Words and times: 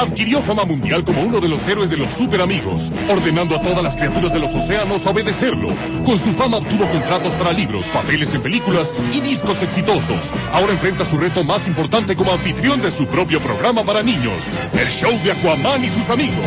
adquirió 0.00 0.42
fama 0.42 0.64
mundial 0.64 1.04
como 1.04 1.22
uno 1.22 1.40
de 1.40 1.48
los 1.48 1.66
héroes 1.66 1.90
de 1.90 1.96
los 1.96 2.12
super 2.12 2.40
amigos, 2.40 2.92
ordenando 3.08 3.56
a 3.56 3.62
todas 3.62 3.82
las 3.82 3.96
criaturas 3.96 4.32
de 4.32 4.40
los 4.40 4.54
océanos 4.54 5.06
obedecerlo. 5.06 5.68
Con 6.04 6.18
su 6.18 6.32
fama 6.32 6.58
obtuvo 6.58 6.88
contratos 6.90 7.34
para 7.34 7.52
libros, 7.52 7.88
papeles 7.88 8.34
en 8.34 8.42
películas 8.42 8.94
y 9.12 9.20
discos 9.20 9.62
exitosos. 9.62 10.32
Ahora 10.52 10.72
enfrenta 10.72 11.04
su 11.04 11.18
reto 11.18 11.44
más 11.44 11.66
importante 11.66 12.16
como 12.16 12.32
anfitrión 12.32 12.80
de 12.80 12.90
su 12.90 13.06
propio 13.06 13.40
programa 13.40 13.84
para 13.84 14.02
niños, 14.02 14.50
el 14.72 14.88
show 14.88 15.12
de 15.24 15.32
Aquaman 15.32 15.84
y 15.84 15.90
sus 15.90 16.10
amigos. 16.10 16.46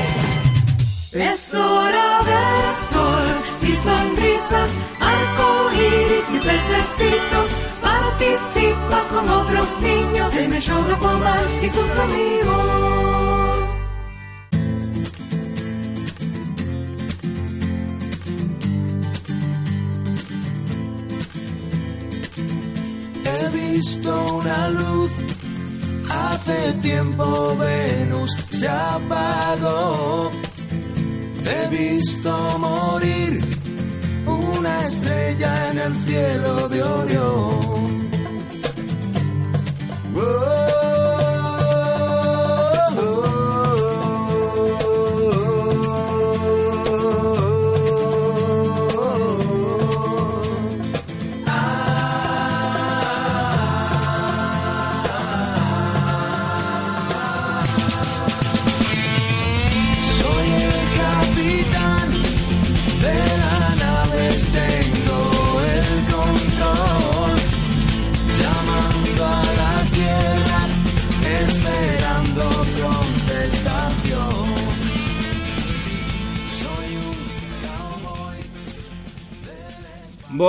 Es 1.12 1.54
hora 1.54 2.20
del 2.20 2.74
sol 2.90 3.26
y 3.64 3.76
sonrisas, 3.76 4.70
arcoíris 5.00 6.36
y 6.36 6.40
pececitos. 6.40 7.50
Participa 7.82 9.04
con 9.10 9.30
otros 9.30 9.82
niños 9.82 10.34
en 10.36 10.54
el 10.54 10.62
show 10.62 10.82
de 10.86 10.94
Aquaman 10.94 11.40
y 11.62 11.70
sus 11.70 11.92
amigos. 12.00 13.31
Visto 23.72 24.36
una 24.36 24.70
luz, 24.70 25.12
hace 26.10 26.74
tiempo 26.82 27.56
Venus 27.58 28.32
se 28.50 28.68
apagó. 28.68 30.30
He 31.46 31.68
visto 31.70 32.32
morir 32.60 33.40
una 34.26 34.86
estrella 34.86 35.70
en 35.72 35.80
el 35.80 35.96
cielo 36.06 36.70
de 36.70 36.84
Orión. 36.84 37.62
Soy 40.14 40.81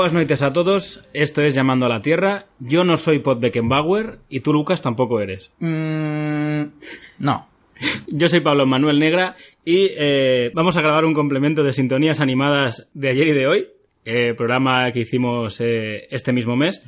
Buenas 0.02 0.14
noches 0.14 0.42
a 0.42 0.52
todos, 0.52 1.06
esto 1.12 1.42
es 1.42 1.54
Llamando 1.54 1.86
a 1.86 1.88
la 1.88 2.02
Tierra. 2.02 2.46
Yo 2.58 2.82
no 2.82 2.96
soy 2.96 3.20
Pod 3.20 3.38
Beckenbauer 3.38 4.18
y 4.28 4.40
tú, 4.40 4.52
Lucas, 4.52 4.82
tampoco 4.82 5.20
eres. 5.20 5.52
Mm, 5.60 6.62
no. 7.20 7.46
Yo 8.08 8.28
soy 8.28 8.40
Pablo 8.40 8.66
Manuel 8.66 8.98
Negra 8.98 9.36
y 9.64 9.90
eh, 9.96 10.50
vamos 10.54 10.76
a 10.76 10.82
grabar 10.82 11.04
un 11.04 11.14
complemento 11.14 11.62
de 11.62 11.72
sintonías 11.72 12.18
animadas 12.18 12.88
de 12.94 13.10
ayer 13.10 13.28
y 13.28 13.32
de 13.32 13.46
hoy, 13.46 13.68
eh, 14.04 14.34
programa 14.36 14.90
que 14.90 15.02
hicimos 15.02 15.60
eh, 15.60 16.08
este 16.10 16.32
mismo 16.32 16.56
mes. 16.56 16.82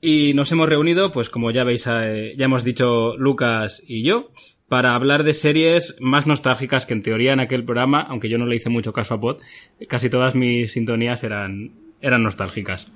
Y 0.00 0.32
nos 0.32 0.50
hemos 0.50 0.70
reunido, 0.70 1.12
pues 1.12 1.28
como 1.28 1.50
ya 1.50 1.64
veis, 1.64 1.84
ya 1.84 2.32
hemos 2.38 2.64
dicho 2.64 3.14
Lucas 3.18 3.82
y 3.86 4.04
yo, 4.04 4.30
para 4.68 4.94
hablar 4.94 5.22
de 5.22 5.34
series 5.34 5.96
más 6.00 6.26
nostálgicas 6.26 6.86
que 6.86 6.94
en 6.94 7.02
teoría 7.02 7.34
en 7.34 7.40
aquel 7.40 7.66
programa, 7.66 8.00
aunque 8.08 8.30
yo 8.30 8.38
no 8.38 8.46
le 8.46 8.56
hice 8.56 8.70
mucho 8.70 8.94
caso 8.94 9.12
a 9.12 9.20
Pod, 9.20 9.36
casi 9.86 10.08
todas 10.08 10.34
mis 10.34 10.72
sintonías 10.72 11.22
eran, 11.24 11.87
eran 12.00 12.22
nostálgicas. 12.22 12.90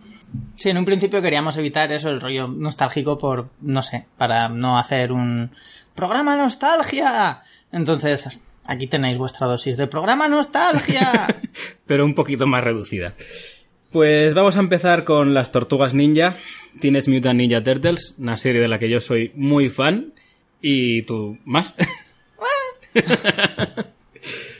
Sí, 0.56 0.70
en 0.70 0.78
un 0.78 0.84
principio 0.84 1.20
queríamos 1.20 1.56
evitar 1.56 1.92
eso, 1.92 2.08
el 2.08 2.20
rollo 2.20 2.48
nostálgico 2.48 3.18
por, 3.18 3.50
no 3.60 3.82
sé, 3.82 4.06
para 4.16 4.48
no 4.48 4.78
hacer 4.78 5.12
un 5.12 5.50
programa 5.94 6.36
nostalgia. 6.36 7.42
Entonces, 7.70 8.40
aquí 8.64 8.86
tenéis 8.86 9.18
vuestra 9.18 9.46
dosis 9.46 9.76
de 9.76 9.86
programa 9.86 10.28
nostalgia. 10.28 11.26
pero 11.86 12.04
un 12.04 12.14
poquito 12.14 12.46
más 12.46 12.64
reducida. 12.64 13.14
Pues 13.90 14.32
vamos 14.32 14.56
a 14.56 14.60
empezar 14.60 15.04
con 15.04 15.34
las 15.34 15.52
Tortugas 15.52 15.92
Ninja, 15.92 16.38
Teenage 16.80 17.10
Mutant 17.10 17.38
Ninja 17.38 17.62
Turtles, 17.62 18.14
una 18.18 18.38
serie 18.38 18.62
de 18.62 18.68
la 18.68 18.78
que 18.78 18.88
yo 18.88 19.00
soy 19.00 19.32
muy 19.34 19.68
fan. 19.68 20.14
¿Y 20.62 21.02
tú 21.02 21.38
más? 21.44 21.74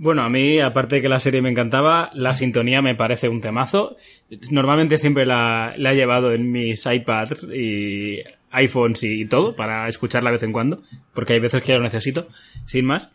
Bueno, 0.00 0.22
a 0.22 0.28
mí, 0.28 0.60
aparte 0.60 0.96
de 0.96 1.02
que 1.02 1.08
la 1.08 1.18
serie 1.18 1.42
me 1.42 1.50
encantaba, 1.50 2.10
la 2.14 2.32
sintonía 2.32 2.82
me 2.82 2.94
parece 2.94 3.28
un 3.28 3.40
temazo. 3.40 3.96
Normalmente 4.50 4.96
siempre 4.96 5.26
la, 5.26 5.74
he 5.76 5.94
llevado 5.94 6.32
en 6.32 6.52
mis 6.52 6.86
iPads 6.86 7.48
y 7.52 8.20
iPhones 8.52 9.02
y 9.02 9.26
todo 9.26 9.56
para 9.56 9.88
escucharla 9.88 10.30
de 10.30 10.34
vez 10.36 10.42
en 10.44 10.52
cuando, 10.52 10.82
porque 11.14 11.34
hay 11.34 11.40
veces 11.40 11.62
que 11.62 11.74
lo 11.74 11.82
necesito, 11.82 12.28
sin 12.66 12.84
más. 12.84 13.10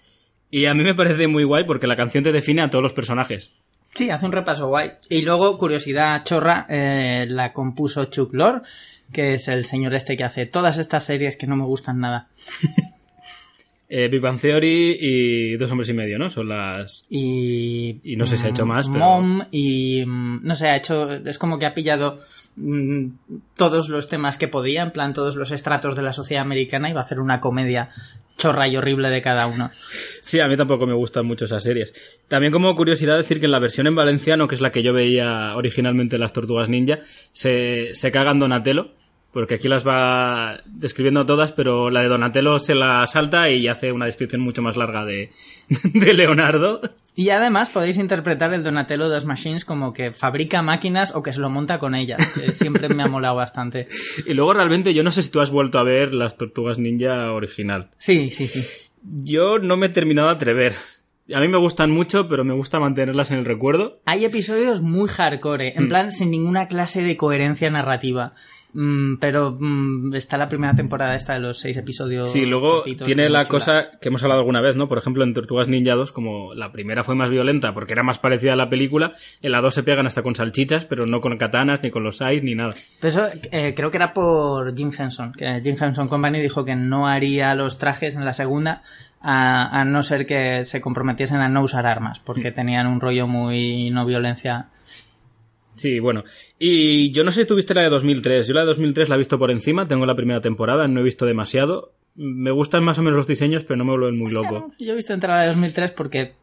Y 0.52 0.66
a 0.66 0.74
mí 0.74 0.84
me 0.84 0.94
parece 0.94 1.28
muy 1.28 1.46
guay 1.46 1.64
porque 1.64 1.88
la 1.88 1.96
canción 1.96 2.24
te 2.24 2.32
define 2.32 2.62
a 2.62 2.70
todos 2.70 2.84
los 2.84 2.94
personajes. 2.94 3.52
sí, 3.96 4.10
hace 4.10 4.26
un 4.26 4.34
repaso 4.34 4.68
guay. 4.68 4.92
Y 5.10 5.22
luego, 5.22 5.58
curiosidad 5.58 6.24
chorra, 6.24 6.66
eh, 6.70 7.26
la 7.30 7.54
compuso 7.54 8.06
Chuck 8.06 8.34
Lorre, 8.34 8.62
que 9.12 9.36
es 9.36 9.48
el 9.48 9.64
señor 9.66 9.94
este 9.94 10.18
que 10.18 10.24
hace 10.24 10.46
todas 10.46 10.78
estas 10.78 11.06
series 11.06 11.38
que 11.38 11.48
no 11.48 11.56
me 11.56 11.64
gustan 11.64 12.00
nada. 12.00 12.28
Eh, 13.96 14.08
Big 14.08 14.22
Bang 14.22 14.40
Theory 14.40 14.98
y 15.00 15.56
Dos 15.58 15.70
Hombres 15.70 15.88
y 15.90 15.94
Medio, 15.94 16.18
¿no? 16.18 16.28
Son 16.28 16.50
las... 16.50 17.04
y 17.12 18.00
Y 18.04 18.16
no 18.16 18.26
sé 18.26 18.38
si 18.38 18.48
ha 18.48 18.50
hecho 18.50 18.66
más, 18.66 18.88
pero- 18.88 19.00
Mom 19.00 19.44
y 19.52 20.04
mm, 20.04 20.40
no 20.44 20.56
sé 20.56 20.68
ha 20.70 20.76
hecho 20.76 21.12
es 21.12 21.38
como 21.38 21.60
que 21.60 21.68
ha 21.68 21.76
pillado 21.76 22.20
mm, 22.56 23.06
todos 23.56 23.90
los 23.90 24.08
temas 24.08 24.38
que 24.38 24.48
podía 24.48 24.82
en 24.82 24.90
plan 24.90 25.14
todos 25.14 25.36
los 25.36 25.52
estratos 25.52 25.96
de 25.96 26.02
la 26.02 26.12
sociedad 26.12 26.42
americana 26.42 26.90
y 26.90 26.94
va 26.94 27.02
a 27.02 27.04
hacer 27.04 27.20
una 27.20 27.40
comedia 27.40 27.90
chorra 28.36 28.68
y 28.68 28.76
horrible 28.78 29.10
de 29.10 29.22
cada 29.22 29.46
uno 29.46 29.70
Sí, 30.22 30.40
a 30.40 30.48
mí 30.48 30.58
tampoco 30.58 30.88
me 30.88 30.96
gustan 30.96 31.28
mucho 31.28 31.46
esas 31.46 31.62
series. 31.62 31.94
También 32.28 32.52
como 32.52 32.76
curiosidad 32.76 33.16
decir 33.18 33.40
que 33.40 33.46
en 33.46 33.52
la 33.52 33.60
versión 33.60 33.86
en 33.86 33.94
valenciano, 33.94 34.48
que 34.48 34.56
es 34.56 34.62
la 34.62 34.72
que 34.72 34.82
yo 34.82 34.92
veía 34.92 35.56
originalmente 35.56 36.16
en 36.16 36.22
las 36.22 36.34
Tortugas 36.34 36.68
Ninja, 36.68 37.02
se, 37.32 37.94
se 37.94 38.12
cagan 38.12 38.40
Donatello, 38.40 38.90
porque 39.34 39.56
aquí 39.56 39.68
las 39.68 39.86
va 39.86 40.62
describiendo 40.66 41.26
todas, 41.26 41.52
pero 41.52 41.90
la 41.90 42.02
de 42.04 42.08
Donatello 42.08 42.60
se 42.60 42.76
la 42.76 43.06
salta 43.08 43.50
y 43.50 43.68
hace 43.68 43.92
una 43.92 44.06
descripción 44.06 44.42
mucho 44.42 44.62
más 44.62 44.78
larga 44.78 45.04
de, 45.06 45.32
de 45.94 46.14
Leonardo. 46.14 46.82
y 47.16 47.30
además 47.30 47.70
podéis 47.70 47.98
interpretar 47.98 48.54
el 48.54 48.64
Donatello 48.64 49.10
de 49.10 49.16
las 49.16 49.26
Machines 49.26 49.66
como 49.66 49.92
que 49.92 50.12
fabrica 50.12 50.62
máquinas 50.62 51.16
o 51.16 51.24
que 51.24 51.34
se 51.34 51.40
lo 51.42 51.50
monta 51.50 51.80
con 51.80 51.96
ellas 51.96 52.26
que 52.34 52.54
siempre 52.54 52.90
me 52.90 53.04
ha 53.04 53.08
molado 53.08 53.36
bastante 53.36 53.88
Y 54.26 54.34
luego 54.34 54.54
realmente 54.54 54.94
yo 54.94 55.04
no 55.04 55.12
sé 55.12 55.24
si 55.24 55.30
tú 55.30 55.42
has 55.42 55.50
vuelto 55.50 55.80
a 55.80 55.84
ver 55.84 56.14
las 56.14 56.38
Tortugas 56.38 56.78
Ninja 56.78 57.32
original. 57.32 57.90
sí 57.98 58.30
sí 58.30 58.48
sí 58.48 58.64
Yo 59.02 59.60
no 59.60 59.76
me 59.78 59.88
he 59.88 59.90
terminado 59.90 60.30
de 60.30 60.36
atrever. 60.36 60.74
A 61.34 61.40
mí 61.40 61.48
me 61.48 61.58
gustan 61.58 61.90
mucho, 61.90 62.28
pero 62.28 62.44
me 62.44 62.54
gusta 62.54 62.80
mantenerlas 62.82 63.32
en 63.32 63.40
el 63.40 63.46
recuerdo. 63.46 64.02
hay 64.06 64.26
episodios 64.26 64.82
muy 64.82 65.08
hardcore 65.10 65.74
en 65.78 65.88
plan 65.88 66.12
sin 66.12 66.30
ninguna 66.32 66.68
clase 66.68 67.02
de 67.02 67.16
coherencia 67.18 67.70
narrativa 67.70 68.34
Mm, 68.76 69.18
pero 69.18 69.56
mm, 69.60 70.16
está 70.16 70.36
la 70.38 70.50
primera 70.50 70.74
temporada 70.74 71.14
esta 71.16 71.34
de 71.34 71.40
los 71.40 71.60
seis 71.60 71.78
episodios. 71.78 72.32
Sí, 72.32 72.46
luego 72.46 72.84
tiene 72.84 73.30
la 73.30 73.46
cosa 73.46 73.92
que 74.02 74.08
hemos 74.10 74.24
hablado 74.24 74.40
alguna 74.42 74.62
vez, 74.62 74.76
¿no? 74.76 74.88
Por 74.90 74.98
ejemplo, 74.98 75.24
en 75.24 75.34
Tortugas 75.34 75.68
Ninja 75.68 75.94
2, 75.94 76.12
como 76.12 76.56
la 76.56 76.72
primera 76.72 77.04
fue 77.04 77.14
más 77.14 77.30
violenta 77.30 77.74
porque 77.76 77.94
era 77.94 78.02
más 78.02 78.18
parecida 78.18 78.54
a 78.54 78.56
la 78.56 78.70
película, 78.70 79.14
en 79.44 79.52
la 79.52 79.62
2 79.62 79.74
se 79.76 79.84
pegan 79.84 80.08
hasta 80.08 80.24
con 80.24 80.36
salchichas, 80.36 80.86
pero 80.86 81.06
no 81.06 81.20
con 81.20 81.38
katanas, 81.38 81.82
ni 81.84 81.92
con 81.92 82.04
los 82.04 82.18
sais, 82.18 82.42
ni 82.42 82.56
nada. 82.56 82.74
Pero 83.00 83.08
eso 83.10 83.28
eh, 83.52 83.74
creo 83.76 83.92
que 83.92 83.98
era 83.98 84.12
por 84.12 84.76
Jim 84.76 84.92
Henson, 84.98 85.34
que 85.34 85.62
Jim 85.64 85.76
Henson 85.80 86.08
Company 86.08 86.42
dijo 86.42 86.66
que 86.66 86.76
no 86.76 87.08
haría 87.08 87.54
los 87.54 87.78
trajes 87.78 88.16
en 88.16 88.26
la 88.26 88.34
segunda 88.34 88.82
a, 89.22 89.80
a 89.82 89.86
no 89.86 90.02
ser 90.04 90.26
que 90.26 90.66
se 90.66 90.82
comprometiesen 90.82 91.38
a 91.42 91.48
no 91.48 91.62
usar 91.62 91.86
armas, 91.86 92.20
porque 92.20 92.50
Mm. 92.50 92.54
tenían 92.56 92.88
un 92.88 93.00
rollo 93.00 93.28
muy 93.28 93.90
no 93.92 94.06
violencia. 94.06 94.66
Sí, 95.84 96.00
bueno. 96.00 96.24
Y 96.58 97.12
yo 97.12 97.26
no 97.26 97.34
sé 97.34 97.42
si 97.42 97.48
tuviste 97.48 97.74
la 97.74 97.82
de 97.82 97.90
2003. 97.90 98.48
Yo 98.48 98.54
la 98.54 98.62
de 98.62 98.68
2003 98.68 99.10
la 99.10 99.16
he 99.16 99.18
visto 99.18 99.38
por 99.38 99.52
encima, 99.52 99.86
tengo 99.86 100.06
la 100.06 100.16
primera 100.16 100.40
temporada, 100.40 100.88
no 100.88 101.02
he 101.02 101.04
visto 101.04 101.26
demasiado. 101.26 101.92
Me 102.16 102.52
gustan 102.52 102.86
más 102.86 102.98
o 103.00 103.02
menos 103.02 103.18
los 103.18 103.28
diseños, 103.28 103.66
pero 103.66 103.76
no 103.76 103.84
me 103.84 103.92
vuelven 103.92 104.18
muy 104.18 104.32
loco. 104.32 104.72
Yo 104.80 104.94
he 104.94 104.96
visto 104.96 105.14
entrar 105.14 105.32
a 105.34 105.36
la 105.40 105.42
de 105.42 105.48
2003 105.50 105.92
porque 105.92 106.36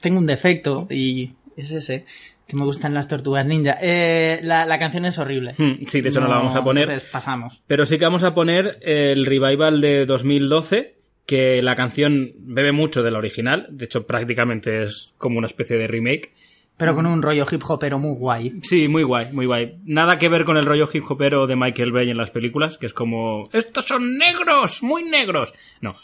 tengo 0.00 0.18
un 0.18 0.26
defecto 0.26 0.86
y 0.88 1.32
es 1.56 1.72
ese, 1.72 2.04
que 2.46 2.56
me 2.56 2.62
gustan 2.64 2.94
las 2.94 3.08
tortugas 3.08 3.44
ninja. 3.44 3.76
Eh, 3.82 4.38
la, 4.44 4.64
la 4.66 4.78
canción 4.78 5.04
es 5.04 5.18
horrible. 5.18 5.54
Hmm, 5.58 5.80
Sí, 5.88 6.00
de 6.00 6.10
hecho 6.10 6.20
no, 6.20 6.28
la 6.28 6.36
vamos 6.36 6.54
a 6.54 6.62
poner. 6.62 6.84
Entonces 6.84 7.10
pasamos. 7.10 7.60
Pero 7.66 7.86
sí 7.86 7.98
que 7.98 8.04
vamos 8.04 8.22
a 8.22 8.34
poner 8.36 8.78
el 8.82 9.26
revival 9.26 9.80
de 9.80 10.06
2012, 10.06 10.94
que 11.26 11.60
la 11.60 11.74
canción 11.74 12.34
bebe 12.38 12.70
mucho 12.70 13.02
de 13.02 13.10
la 13.10 13.18
original. 13.18 13.66
De 13.70 13.86
hecho, 13.86 14.06
prácticamente 14.06 14.84
es 14.84 15.12
como 15.18 15.38
una 15.38 15.48
especie 15.48 15.76
de 15.76 15.88
remake. 15.88 16.34
Pero 16.76 16.94
con 16.94 17.06
un 17.06 17.22
rollo 17.22 17.46
hip 17.50 17.62
hopero 17.66 17.98
muy 17.98 18.16
guay. 18.16 18.60
Sí, 18.62 18.88
muy 18.88 19.02
guay, 19.02 19.32
muy 19.32 19.46
guay. 19.46 19.78
Nada 19.84 20.18
que 20.18 20.28
ver 20.28 20.44
con 20.44 20.56
el 20.56 20.64
rollo 20.64 20.88
hip 20.92 21.04
hopero 21.08 21.46
de 21.46 21.56
Michael 21.56 21.92
Bay 21.92 22.10
en 22.10 22.18
las 22.18 22.30
películas, 22.30 22.76
que 22.76 22.86
es 22.86 22.92
como... 22.92 23.48
¡Estos 23.52 23.86
son 23.86 24.18
negros! 24.18 24.82
¡Muy 24.82 25.04
negros! 25.04 25.54
No. 25.80 25.96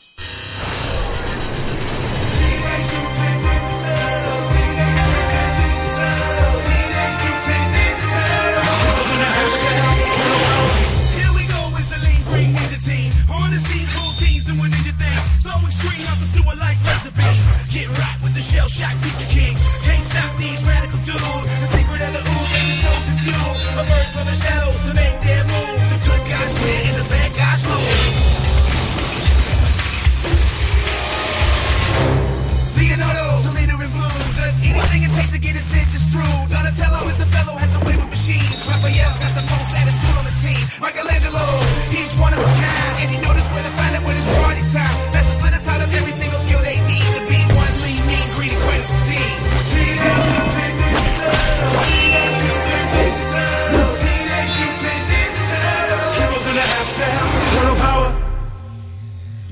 The. 17.02 17.42
Get 17.72 17.88
right 17.88 18.22
with 18.22 18.34
the 18.34 18.40
shell 18.40 18.68
shock 18.68 18.92
pizza 19.02 19.24
king. 19.32 19.91
These 20.42 20.64
radical 20.66 20.98
dudes. 21.06 21.22
The 21.62 21.68
secret 21.70 22.02
of 22.02 22.12
the 22.18 22.22
ooze 22.26 22.50
and 22.58 22.66
the 22.66 22.76
chosen 22.82 23.14
few. 23.22 23.42
Emerge 23.78 24.10
from 24.10 24.26
the 24.26 24.34
shadows 24.34 24.82
to 24.90 24.92
make 24.92 25.14
their 25.22 25.46
move. 25.46 25.78
The 25.94 25.98
good 26.02 26.22
guys 26.26 26.50
win 26.58 26.82
and 26.90 26.96
the 26.98 27.06
bad 27.06 27.30
guys 27.38 27.62
lose. 27.62 28.18
Leonardo's 32.74 33.46
a 33.46 33.52
leader 33.54 33.78
in 33.86 33.90
blue. 33.94 34.18
Does 34.34 34.58
anything 34.66 35.02
it 35.06 35.14
takes 35.14 35.30
to 35.30 35.38
get 35.38 35.54
his 35.54 35.62
stitches 35.62 36.10
through. 36.10 36.34
Donatello 36.50 37.06
is 37.06 37.22
a 37.22 37.28
fellow, 37.30 37.54
has 37.54 37.70
a 37.78 37.80
way 37.86 37.94
with 37.94 38.10
machines. 38.10 38.66
Raphael's 38.66 39.18
got 39.22 39.38
the 39.38 39.46
most 39.46 39.70
attitude 39.78 40.16
on 40.18 40.26
the 40.26 40.34
team. 40.42 40.58
Michelangelo, 40.82 41.46
he's 41.94 42.10
one 42.18 42.34
of 42.34 42.42
a 42.42 42.50
kind. 42.58 42.92
And 42.98 43.14
he 43.14 43.18
knows 43.22 43.46
where 43.54 43.62
to 43.62 43.72
find 43.78 43.94
it 43.94 44.02
when 44.02 44.18
it's 44.18 44.26
party 44.42 44.66
time. 44.74 45.11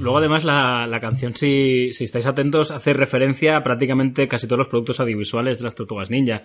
Luego, 0.01 0.19
además, 0.19 0.45
la, 0.45 0.87
la 0.87 0.99
canción, 1.01 1.35
si, 1.37 1.91
si 1.93 2.05
estáis 2.05 2.27
atentos, 2.27 2.71
hace 2.71 2.93
referencia 2.95 3.57
a 3.57 3.63
prácticamente 3.63 4.27
casi 4.29 4.47
todos 4.47 4.59
los 4.59 4.69
productos 4.69 4.99
audiovisuales 5.01 5.59
de 5.59 5.65
las 5.65 5.75
Tortugas 5.75 6.11
Ninja. 6.11 6.43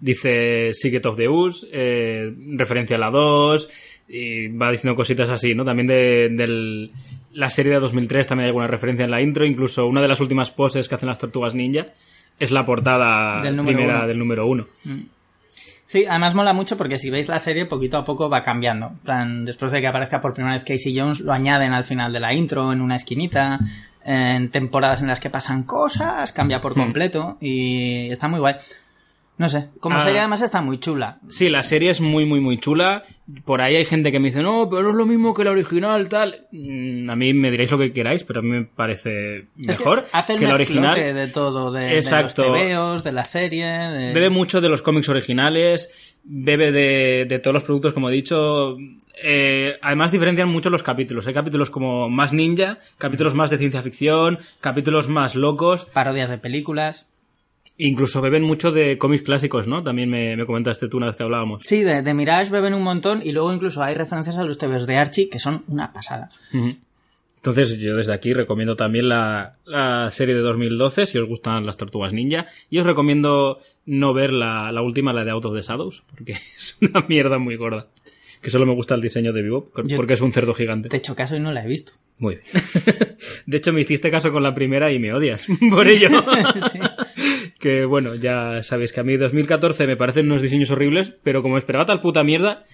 Dice 0.00 0.70
Secret 0.72 1.06
of 1.06 1.16
the 1.16 1.28
Ooze, 1.28 1.66
eh, 1.72 2.32
referencia 2.56 2.96
a 2.96 2.98
la 2.98 3.10
2, 3.10 3.68
y 4.08 4.48
va 4.48 4.70
diciendo 4.72 4.96
cositas 4.96 5.30
así, 5.30 5.54
¿no? 5.54 5.64
También 5.64 5.86
de, 5.86 6.28
del- 6.30 6.90
la 7.32 7.50
serie 7.50 7.72
de 7.72 7.80
2003 7.80 8.26
también 8.26 8.44
hay 8.44 8.48
alguna 8.48 8.66
referencia 8.66 9.04
en 9.04 9.10
la 9.10 9.20
intro, 9.22 9.44
incluso 9.46 9.86
una 9.86 10.00
de 10.02 10.08
las 10.08 10.20
últimas 10.20 10.50
poses 10.50 10.88
que 10.88 10.94
hacen 10.94 11.08
las 11.08 11.18
Tortugas 11.18 11.54
Ninja 11.54 11.88
es 12.38 12.50
la 12.50 12.66
portada 12.66 13.40
Del 13.42 13.56
primera 13.64 13.98
uno. 13.98 14.06
del 14.08 14.18
número 14.18 14.46
uno. 14.46 14.66
Sí, 15.86 16.06
además 16.06 16.34
mola 16.34 16.52
mucho 16.52 16.76
porque 16.76 16.98
si 16.98 17.10
veis 17.10 17.28
la 17.28 17.38
serie 17.38 17.66
poquito 17.66 17.98
a 17.98 18.04
poco 18.04 18.30
va 18.30 18.42
cambiando. 18.42 18.92
Plan, 19.02 19.44
después 19.44 19.70
de 19.70 19.80
que 19.80 19.86
aparezca 19.86 20.20
por 20.20 20.34
primera 20.34 20.54
vez 20.54 20.64
Casey 20.64 20.98
Jones, 20.98 21.20
lo 21.20 21.32
añaden 21.32 21.72
al 21.72 21.84
final 21.84 22.12
de 22.12 22.20
la 22.20 22.32
intro, 22.32 22.72
en 22.72 22.80
una 22.80 22.96
esquinita. 22.96 23.60
En 24.06 24.50
temporadas 24.50 25.00
en 25.00 25.06
las 25.06 25.18
que 25.18 25.30
pasan 25.30 25.62
cosas, 25.62 26.32
cambia 26.32 26.60
por 26.60 26.74
completo 26.74 27.38
y 27.40 28.10
está 28.10 28.28
muy 28.28 28.38
guay. 28.38 28.56
No 29.36 29.48
sé, 29.48 29.68
como 29.80 29.96
Ah. 29.96 30.04
serie 30.04 30.20
además 30.20 30.42
está 30.42 30.62
muy 30.62 30.78
chula. 30.78 31.18
Sí, 31.28 31.48
la 31.48 31.64
serie 31.64 31.90
es 31.90 32.00
muy, 32.00 32.24
muy, 32.24 32.38
muy 32.40 32.58
chula. 32.60 33.02
Por 33.44 33.62
ahí 33.62 33.74
hay 33.74 33.84
gente 33.84 34.12
que 34.12 34.20
me 34.20 34.28
dice, 34.28 34.42
no, 34.42 34.68
pero 34.70 34.82
no 34.84 34.90
es 34.90 34.94
lo 34.96 35.06
mismo 35.06 35.34
que 35.34 35.42
la 35.42 35.50
original, 35.50 36.08
tal. 36.08 36.46
Mm, 36.52 37.10
A 37.10 37.16
mí 37.16 37.34
me 37.34 37.50
diréis 37.50 37.70
lo 37.72 37.78
que 37.78 37.92
queráis, 37.92 38.22
pero 38.22 38.40
a 38.40 38.42
mí 38.44 38.50
me 38.50 38.64
parece 38.64 39.38
Es 39.38 39.46
que 39.56 39.84
mejor 39.84 40.04
el 40.28 40.38
que 40.38 40.46
la 40.46 40.54
original. 40.54 40.94
de 41.14 41.26
todo, 41.28 41.72
de, 41.72 41.96
Exacto. 41.96 42.42
de 42.42 42.48
los 42.48 42.58
tebeos, 42.58 43.04
de 43.04 43.12
la 43.12 43.24
serie. 43.24 43.66
de- 43.66 44.12
Bebe 44.12 44.30
mucho 44.30 44.60
de 44.60 44.68
los 44.68 44.82
cómics 44.82 45.08
originales, 45.08 45.90
bebe 46.22 46.70
de, 46.70 47.26
de 47.28 47.38
todos 47.40 47.54
los 47.54 47.64
productos, 47.64 47.92
como 47.92 48.10
he 48.10 48.12
dicho. 48.12 48.76
Eh, 49.22 49.78
además 49.82 50.12
diferencian 50.12 50.48
mucho 50.48 50.70
los 50.70 50.82
capítulos. 50.82 51.26
Hay 51.26 51.34
capítulos 51.34 51.70
como 51.70 52.08
más 52.10 52.32
ninja, 52.32 52.78
capítulos 52.98 53.34
más 53.34 53.48
de 53.50 53.58
ciencia 53.58 53.82
ficción, 53.82 54.38
capítulos 54.60 55.08
más 55.08 55.34
locos. 55.34 55.86
parodias 55.86 56.28
de 56.30 56.38
películas. 56.38 57.08
Incluso 57.76 58.20
beben 58.20 58.44
mucho 58.44 58.70
de 58.70 58.98
cómics 58.98 59.22
clásicos, 59.24 59.66
¿no? 59.66 59.82
También 59.82 60.08
me, 60.08 60.36
me 60.36 60.46
comentaste 60.46 60.88
tú 60.88 60.98
una 60.98 61.06
vez 61.06 61.16
que 61.16 61.24
hablábamos. 61.24 61.62
Sí, 61.64 61.82
de, 61.82 62.02
de 62.02 62.14
Mirage 62.14 62.50
beben 62.52 62.72
un 62.74 62.82
montón 62.82 63.20
y 63.24 63.32
luego 63.32 63.52
incluso 63.52 63.82
hay 63.82 63.94
referencias 63.94 64.36
a 64.38 64.44
los 64.44 64.58
tebeos 64.58 64.86
de 64.86 64.96
Archie 64.96 65.28
que 65.28 65.40
son 65.40 65.64
una 65.66 65.92
pasada. 65.92 66.30
Entonces 67.36 67.78
yo 67.78 67.96
desde 67.96 68.12
aquí 68.14 68.32
recomiendo 68.32 68.74
también 68.76 69.08
la, 69.08 69.56
la 69.66 70.08
serie 70.10 70.34
de 70.34 70.40
2012 70.40 71.06
si 71.06 71.18
os 71.18 71.26
gustan 71.28 71.66
las 71.66 71.76
tortugas 71.76 72.12
ninja 72.12 72.46
y 72.70 72.78
os 72.78 72.86
recomiendo 72.86 73.58
no 73.86 74.14
ver 74.14 74.32
la, 74.32 74.72
la 74.72 74.80
última, 74.80 75.12
la 75.12 75.24
de 75.24 75.32
Out 75.32 75.44
of 75.46 75.54
the 75.54 75.62
Shadows, 75.62 76.04
porque 76.10 76.32
es 76.56 76.76
una 76.80 77.04
mierda 77.08 77.38
muy 77.38 77.56
gorda. 77.56 77.88
Que 78.40 78.50
solo 78.50 78.66
me 78.66 78.74
gusta 78.74 78.94
el 78.94 79.00
diseño 79.00 79.32
de 79.32 79.42
Yo- 79.42 79.70
porque 79.96 80.12
es 80.12 80.20
un 80.20 80.30
cerdo 80.30 80.52
gigante. 80.52 80.90
Te 80.90 80.96
he 80.96 80.98
hecho 80.98 81.16
caso 81.16 81.34
y 81.34 81.40
no 81.40 81.50
la 81.50 81.64
he 81.64 81.66
visto. 81.66 81.92
Muy 82.18 82.36
bien. 82.36 82.64
De 83.46 83.56
hecho 83.56 83.72
me 83.72 83.80
hiciste 83.80 84.10
caso 84.10 84.30
con 84.32 84.42
la 84.42 84.52
primera 84.54 84.92
y 84.92 84.98
me 84.98 85.12
odias 85.14 85.46
por 85.70 85.88
ello. 85.88 86.08
Sí. 86.70 86.78
Que 87.58 87.84
bueno, 87.84 88.14
ya 88.14 88.62
sabéis 88.62 88.92
que 88.92 89.00
a 89.00 89.04
mí 89.04 89.16
2014 89.16 89.86
me 89.86 89.96
parecen 89.96 90.26
unos 90.26 90.42
diseños 90.42 90.70
horribles, 90.70 91.12
pero 91.22 91.42
como 91.42 91.56
esperaba 91.58 91.86
tal 91.86 92.00
puta 92.00 92.24
mierda, 92.24 92.64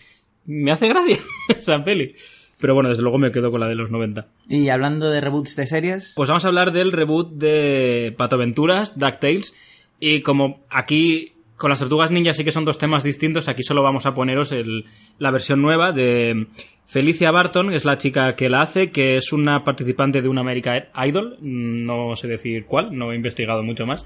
me 0.46 0.70
hace 0.72 0.88
gracia 0.88 1.16
esa 1.48 1.84
peli. 1.84 2.14
Pero 2.58 2.74
bueno, 2.74 2.88
desde 2.90 3.02
luego 3.02 3.16
me 3.18 3.32
quedo 3.32 3.50
con 3.50 3.60
la 3.60 3.68
de 3.68 3.74
los 3.74 3.90
90. 3.90 4.26
Y 4.48 4.68
hablando 4.68 5.08
de 5.10 5.20
reboots 5.20 5.56
de 5.56 5.66
series, 5.66 6.12
Pues 6.16 6.28
vamos 6.28 6.44
a 6.44 6.48
hablar 6.48 6.72
del 6.72 6.92
reboot 6.92 7.32
de 7.32 8.14
Pato 8.18 8.36
Aventuras, 8.36 8.98
DuckTales. 8.98 9.54
Y 9.98 10.20
como 10.22 10.64
aquí 10.68 11.32
con 11.56 11.70
las 11.70 11.78
tortugas 11.78 12.10
ninja 12.10 12.32
sí 12.34 12.42
que 12.44 12.52
son 12.52 12.64
dos 12.64 12.78
temas 12.78 13.02
distintos, 13.04 13.48
aquí 13.48 13.62
solo 13.62 13.82
vamos 13.82 14.06
a 14.06 14.14
poneros 14.14 14.50
el- 14.52 14.86
la 15.18 15.30
versión 15.30 15.60
nueva 15.62 15.92
de 15.92 16.46
Felicia 16.86 17.30
Barton, 17.30 17.70
que 17.70 17.76
es 17.76 17.84
la 17.84 17.98
chica 17.98 18.34
que 18.34 18.48
la 18.48 18.62
hace, 18.62 18.90
que 18.90 19.16
es 19.16 19.32
una 19.32 19.62
participante 19.64 20.20
de 20.22 20.28
una 20.28 20.40
American 20.42 20.84
Idol. 21.06 21.36
No 21.40 22.14
sé 22.16 22.28
decir 22.28 22.64
cuál, 22.66 22.96
no 22.96 23.12
he 23.12 23.16
investigado 23.16 23.62
mucho 23.62 23.86
más. 23.86 24.04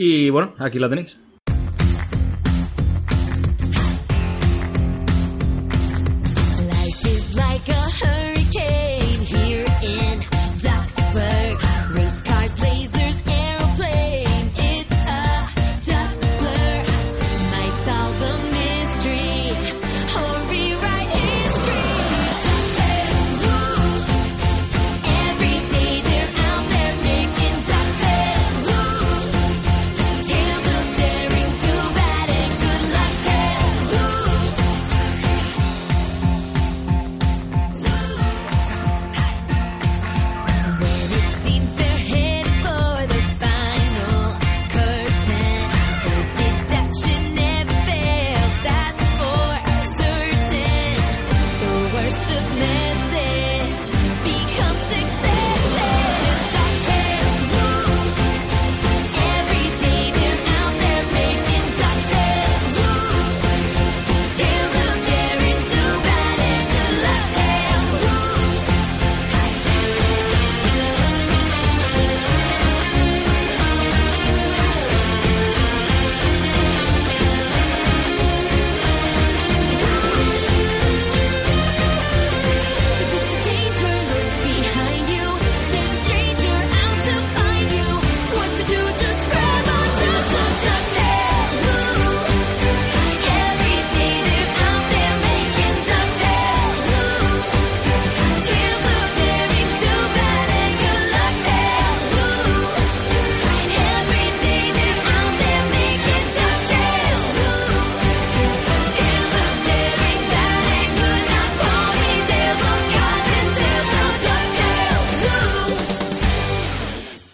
Y 0.00 0.30
bueno, 0.30 0.54
aquí 0.58 0.78
la 0.78 0.88
tenéis. 0.88 1.18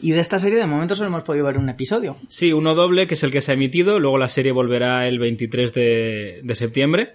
Y 0.04 0.10
de 0.12 0.20
esta 0.20 0.38
serie 0.38 0.58
de 0.58 0.66
momento 0.66 0.94
solo 0.94 1.08
hemos 1.08 1.22
podido 1.22 1.46
ver 1.46 1.56
un 1.58 1.68
episodio. 1.68 2.16
Sí, 2.28 2.52
uno 2.52 2.74
doble, 2.74 3.06
que 3.06 3.14
es 3.14 3.22
el 3.22 3.30
que 3.30 3.40
se 3.40 3.52
ha 3.52 3.54
emitido, 3.54 3.98
luego 3.98 4.18
la 4.18 4.28
serie 4.28 4.52
volverá 4.52 5.08
el 5.08 5.18
23 5.18 5.72
de, 5.72 6.40
de 6.42 6.54
septiembre. 6.54 7.14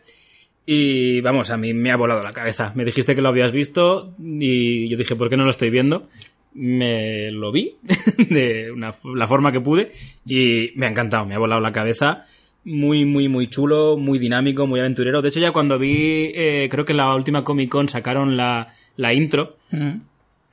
Y 0.66 1.22
vamos, 1.22 1.50
a 1.52 1.58
mí 1.58 1.74
me 1.74 1.92
ha 1.92 1.96
volado 1.98 2.24
la 2.24 2.34
cabeza. 2.34 2.72
Me 2.76 2.86
dijiste 2.86 3.16
que 3.16 3.22
lo 3.22 3.30
habías 3.30 3.52
visto 3.52 4.16
y 4.20 4.88
yo 4.90 4.98
dije, 4.98 5.16
¿por 5.16 5.30
qué 5.30 5.38
no 5.38 5.44
lo 5.46 5.52
estoy 5.52 5.70
viendo? 5.70 6.10
Me 6.54 7.32
lo 7.32 7.52
vi 7.52 7.76
de 8.30 8.72
una- 8.72 8.94
la 9.16 9.28
forma 9.28 9.52
que 9.52 9.62
pude 9.62 9.92
y 10.26 10.72
me 10.76 10.86
ha 10.86 10.90
encantado, 10.90 11.26
me 11.26 11.36
ha 11.36 11.40
volado 11.40 11.62
la 11.62 11.72
cabeza. 11.72 12.26
Muy, 12.66 13.06
muy, 13.06 13.30
muy 13.30 13.48
chulo, 13.48 13.98
muy 13.98 14.20
dinámico, 14.20 14.68
muy 14.68 14.80
aventurero. 14.80 15.22
De 15.22 15.30
hecho, 15.30 15.40
ya 15.40 15.52
cuando 15.52 15.80
vi, 15.80 16.32
eh, 16.36 16.68
creo 16.70 16.86
que 16.86 16.94
en 16.94 16.98
la 16.98 17.16
última 17.16 17.44
Comic 17.44 17.70
Con 17.70 17.88
sacaron 17.88 18.36
la, 18.36 18.74
la 18.96 19.14
intro, 19.14 19.58
Mm. 19.72 20.02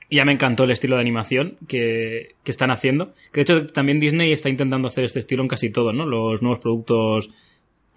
Ya 0.09 0.25
me 0.25 0.31
encantó 0.31 0.63
el 0.63 0.71
estilo 0.71 0.95
de 0.95 1.01
animación 1.01 1.57
que, 1.67 2.35
que 2.43 2.51
están 2.51 2.71
haciendo. 2.71 3.13
Que 3.31 3.39
de 3.39 3.41
hecho 3.41 3.67
también 3.67 3.99
Disney 3.99 4.31
está 4.31 4.49
intentando 4.49 4.87
hacer 4.87 5.03
este 5.03 5.19
estilo 5.19 5.43
en 5.43 5.49
casi 5.49 5.69
todo, 5.69 5.93
¿no? 5.93 6.05
Los 6.05 6.41
nuevos 6.41 6.59
productos 6.59 7.29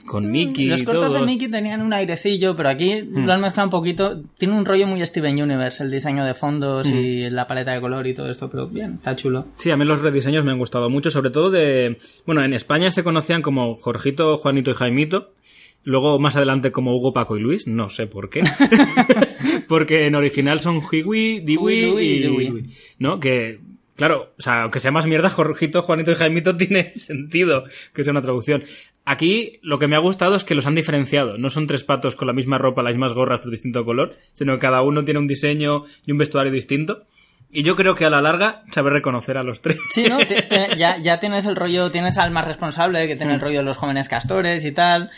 con 0.07 0.31
Mickey 0.31 0.67
Los 0.67 0.83
y 0.83 0.85
cortos 0.85 1.13
de 1.13 1.21
Mickey 1.21 1.49
tenían 1.49 1.83
un 1.83 1.93
airecillo, 1.93 2.57
pero 2.57 2.69
aquí 2.69 3.03
lo 3.03 3.33
han 3.33 3.41
mezclado 3.41 3.67
un 3.67 3.71
poquito. 3.71 4.23
Tiene 4.39 4.57
un 4.57 4.65
rollo 4.65 4.87
muy 4.87 5.05
Steven 5.07 5.41
Universe, 5.41 5.83
el 5.83 5.91
diseño 5.91 6.25
de 6.25 6.35
fondos 6.35 6.89
y 6.89 7.29
la 7.31 7.47
paleta 7.47 7.73
de 7.73 7.81
color 7.81 8.07
y 8.07 8.15
todo 8.15 8.31
esto, 8.31 8.51
pero 8.51 8.67
bien, 8.67 8.95
está 8.95 9.15
chulo. 9.15 9.47
Sí, 9.57 9.71
a 9.71 9.77
mí 9.77 9.85
los 9.85 10.01
rediseños 10.01 10.45
me 10.45 10.53
han 10.53 10.59
gustado 10.59 10.91
mucho, 10.91 11.11
sobre 11.11 11.31
todo 11.31 11.51
de... 11.51 11.99
Bueno, 12.27 12.43
en 12.43 12.55
España 12.55 12.91
se 12.91 13.05
conocían 13.05 13.43
como 13.43 13.77
Jorgito, 13.77 14.39
Juanito 14.39 14.71
y 14.71 14.75
Jaimito. 14.75 15.33
Luego 15.83 16.19
más 16.19 16.37
adelante 16.37 16.73
como 16.73 16.95
Hugo, 16.97 17.13
Paco 17.13 17.37
y 17.37 17.41
Luis, 17.41 17.67
no 17.67 17.89
sé 17.91 18.07
por 18.07 18.29
qué. 18.29 18.41
Porque 19.69 20.07
en 20.07 20.15
original 20.15 20.61
son 20.61 20.81
Hiwi, 20.83 21.41
Diwi 21.41 21.75
y 22.01 22.21
Dewey. 22.21 22.65
¿No? 22.99 23.21
Que, 23.21 23.61
claro, 23.97 24.33
o 24.39 24.43
sea, 24.43 24.63
aunque 24.63 24.81
sea 24.81 24.91
más 24.91 25.07
mierda, 25.07 25.31
Jorgito, 25.31 25.83
Juanito 25.83 26.11
y 26.13 26.15
Jaimito 26.17 26.57
tiene 26.59 26.93
sentido 26.95 27.65
que 27.95 28.05
sea 28.05 28.11
una 28.13 28.23
traducción. 28.23 28.63
Aquí 29.05 29.59
lo 29.63 29.79
que 29.79 29.89
me 29.89 29.97
ha 29.97 30.01
gustado 30.01 30.37
es 30.37 30.45
que 30.45 30.55
los 30.55 30.67
han 30.67 30.75
diferenciado. 30.75 31.39
No 31.39 31.51
son 31.51 31.67
tres 31.67 31.85
patos 31.85 32.15
con 32.15 32.27
la 32.29 32.35
misma 32.35 32.59
ropa, 32.59 32.83
las 32.83 32.93
mismas 32.95 33.15
gorras, 33.15 33.41
pero 33.41 33.51
distinto 33.51 33.85
color, 33.85 34.17
sino 34.35 34.53
que 34.55 34.59
cada 34.61 34.83
uno 34.83 35.05
tiene 35.05 35.19
un 35.21 35.27
diseño 35.27 35.85
y 36.07 36.13
un 36.13 36.19
vestuario 36.19 36.53
distinto. 36.53 37.07
Y 37.53 37.65
yo 37.65 37.75
creo 37.75 37.97
que 37.97 38.05
a 38.05 38.11
la 38.11 38.21
larga 38.21 38.63
sabe 38.71 38.91
reconocer 38.91 39.37
a 39.37 39.43
los 39.43 39.61
tres. 39.61 39.79
Sí, 39.91 40.05
¿no? 40.09 40.19
Te- 40.19 40.43
te- 40.49 40.77
ya, 40.77 40.99
ya 40.99 41.19
tienes 41.19 41.47
el 41.47 41.57
rollo, 41.57 41.91
tienes 41.91 42.17
al 42.19 42.31
más 42.31 42.47
responsable, 42.47 43.09
que 43.09 43.17
tiene 43.17 43.35
el 43.35 43.41
rollo 43.41 43.59
de 43.59 43.65
los 43.65 43.77
jóvenes 43.79 44.09
castores 44.09 44.65
y 44.65 44.71
tal. 44.71 45.11